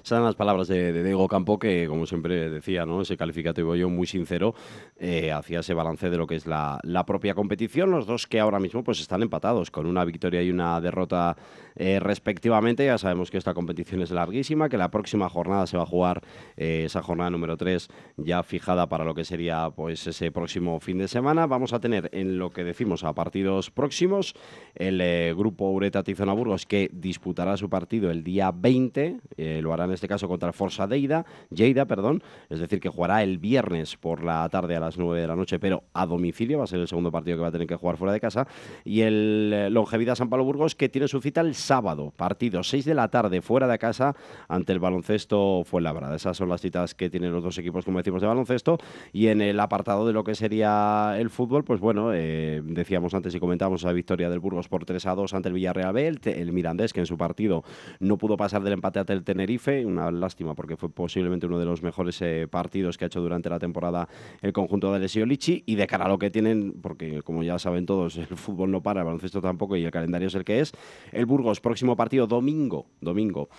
[0.04, 3.02] Esas las palabras de, Diego Campo, que como siempre decía, ¿no?
[3.02, 4.54] ese calificativo yo muy sincero,
[5.00, 7.90] eh, hacía ese balance de lo que es la, propia competición.
[7.90, 11.38] Los dos que ahora mismo pues están empatados, con una victoria y una derrota
[11.76, 12.86] eh, respectivamente.
[12.86, 16.22] Ya sabemos que esta competición es larguísima, que la próxima jornada se va a jugar,
[16.58, 20.98] eh, esa jornada número 3, ya fijada para lo que sería pues ese próximo fin
[20.98, 21.48] de semana.
[21.48, 24.36] Vamos a tener en lo que decimos a partidos próximos
[24.76, 29.20] el grupo Ureta Tizona Burgos que disputará su partido el día 20,
[29.62, 33.38] lo harán en este caso contra Forza Deida, Lleida, perdón, es decir, que jugará el
[33.38, 36.68] viernes por la tarde a las 9 de la noche, pero a domicilio, va a
[36.68, 38.48] ser el segundo partido que va a tener que jugar fuera de casa,
[38.84, 42.86] y el eh, Longevidad San Pablo Burgos que tiene su cita el sábado, partido 6
[42.86, 44.16] de la tarde fuera de casa
[44.48, 46.16] ante el baloncesto Fuenlabrada.
[46.16, 48.78] Esas son las citas que tienen los dos equipos, como decimos, de baloncesto,
[49.12, 53.34] y en el apartado de lo que sería el fútbol, pues bueno, eh, decíamos antes
[53.34, 56.52] y comentábamos la victoria del Burgos por 3 a 2 ante el Villarreal B, el,
[56.52, 57.64] Mirandés, que en su partido
[58.00, 61.66] no pudo pasar del empate ante el Tenerife, una lástima porque fue posiblemente uno de
[61.66, 64.08] los mejores eh, partidos que ha hecho durante la temporada
[64.42, 67.58] el conjunto de Lesio Lichi y de cara a lo que tienen, porque como ya
[67.60, 70.60] saben todos, el fútbol no para, el baloncesto tampoco y el calendario es el que
[70.60, 70.74] es,
[71.12, 73.50] el Burgos, próximo partido domingo, domingo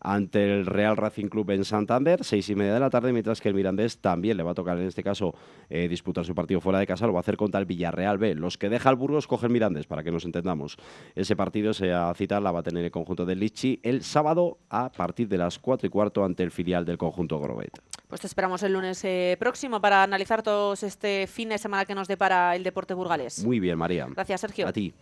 [0.00, 3.48] ante el Real Racing Club en Santander, seis y media de la tarde, mientras que
[3.48, 5.34] el Mirandés también le va a tocar en este caso
[5.68, 8.34] eh, disputar su partido fuera de casa, lo va a hacer contra el Villarreal B.
[8.34, 10.78] Los que deja el Burgos cogen Mirandés, para que nos entendamos.
[11.14, 14.58] Ese partido, se ha cita, la va a tener el conjunto del Lichi el sábado
[14.70, 17.80] a partir de las cuatro y cuarto ante el filial del conjunto Grobet.
[18.08, 21.94] Pues te esperamos el lunes eh, próximo para analizar todos este fin de semana que
[21.94, 23.44] nos depara el deporte burgalés.
[23.44, 24.06] Muy bien, María.
[24.10, 24.66] Gracias, Sergio.
[24.66, 24.92] A ti.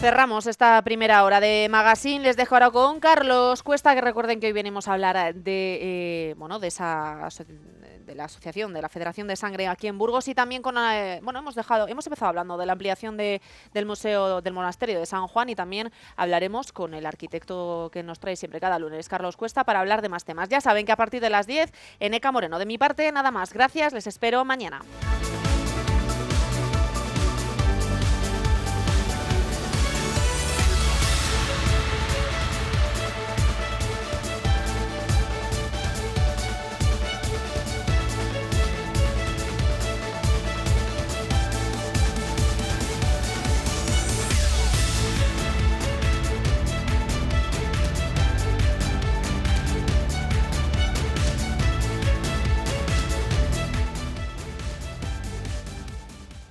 [0.00, 2.24] Cerramos esta primera hora de Magazine.
[2.24, 6.34] Les dejo ahora con Carlos Cuesta, que recuerden que hoy venimos a hablar de, eh,
[6.38, 7.28] bueno, de esa
[8.06, 11.20] de la asociación de la Federación de Sangre aquí en Burgos y también con eh,
[11.22, 13.42] bueno hemos dejado hemos empezado hablando de la ampliación de,
[13.74, 18.18] del museo del monasterio de San Juan y también hablaremos con el arquitecto que nos
[18.18, 20.48] trae siempre cada lunes Carlos Cuesta para hablar de más temas.
[20.48, 21.70] Ya saben que a partir de las 10
[22.00, 23.52] en Eca Moreno de mi parte nada más.
[23.52, 24.80] Gracias, les espero mañana.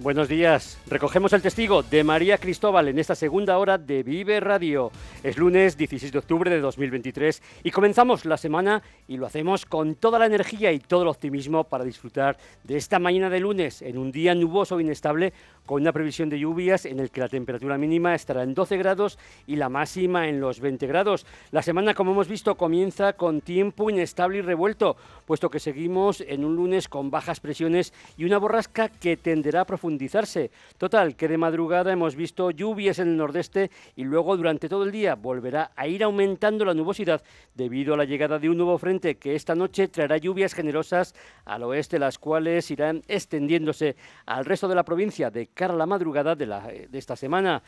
[0.02, 0.80] Buenos días.
[0.88, 4.94] Recogemos el testigo de María Cristóbal en esta segunda hora de Vive Radio.
[5.24, 9.96] Es lunes 16 de octubre de 2023 y comenzamos la semana y lo hacemos con
[9.96, 13.98] toda la energía y todo el optimismo para disfrutar de esta mañana de lunes en
[13.98, 15.34] un día nuboso e inestable
[15.70, 19.20] con una previsión de lluvias en el que la temperatura mínima estará en 12 grados
[19.46, 21.28] y la máxima en los 20 grados.
[21.52, 24.98] La semana, como hemos visto, comienza con tiempo inestable y revuelto,
[25.28, 29.66] puesto que seguimos en un lunes con bajas presiones y una borrasca que tenderá a
[29.66, 30.50] profundizar profundizarse.
[30.78, 34.92] Total, que de madrugada hemos visto lluvias en el nordeste y luego durante todo el
[34.92, 37.22] día volverá a ir aumentando la nubosidad
[37.54, 41.14] debido a la llegada de un nuevo frente que esta noche traerá lluvias generosas
[41.46, 43.96] al oeste, las cuales irán extendiéndose
[44.26, 47.62] al resto de la provincia de cara a la madrugada de, de esta semana.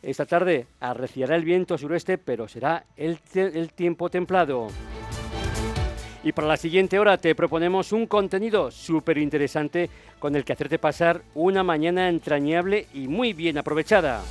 [0.00, 4.68] Esta tarde arreciará el viento suroeste, pero será el, el tiempo templado.
[6.22, 10.78] Y para la siguiente hora te proponemos un contenido súper interesante con el que hacerte
[10.78, 14.22] pasar una mañana entrañable y muy bien aprovechada.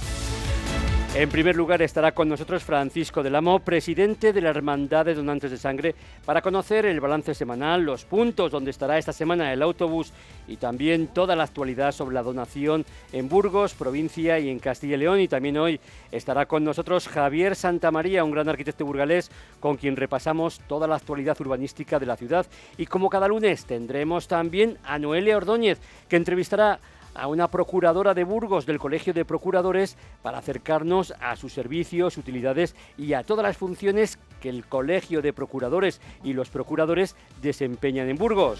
[1.17, 5.49] En primer lugar estará con nosotros Francisco del Amo, presidente de la Hermandad de Donantes
[5.49, 5.95] de Sangre,
[6.25, 10.11] para conocer el balance semanal, los puntos donde estará esta semana el autobús
[10.45, 14.99] y también toda la actualidad sobre la donación en Burgos, provincia y en Castilla y
[14.99, 15.21] León.
[15.21, 15.79] Y también hoy
[16.11, 21.39] estará con nosotros Javier Santamaría, un gran arquitecto burgalés, con quien repasamos toda la actualidad
[21.39, 22.45] urbanística de la ciudad.
[22.77, 26.81] Y como cada lunes tendremos también a Noelia Ordóñez, que entrevistará
[27.15, 32.75] a una procuradora de Burgos del Colegio de Procuradores para acercarnos a sus servicios, utilidades
[32.97, 38.17] y a todas las funciones que el Colegio de Procuradores y los procuradores desempeñan en
[38.17, 38.59] Burgos.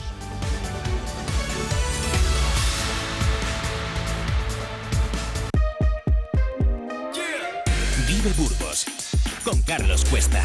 [8.08, 8.86] Vive Burgos
[9.44, 10.44] con Carlos Cuesta.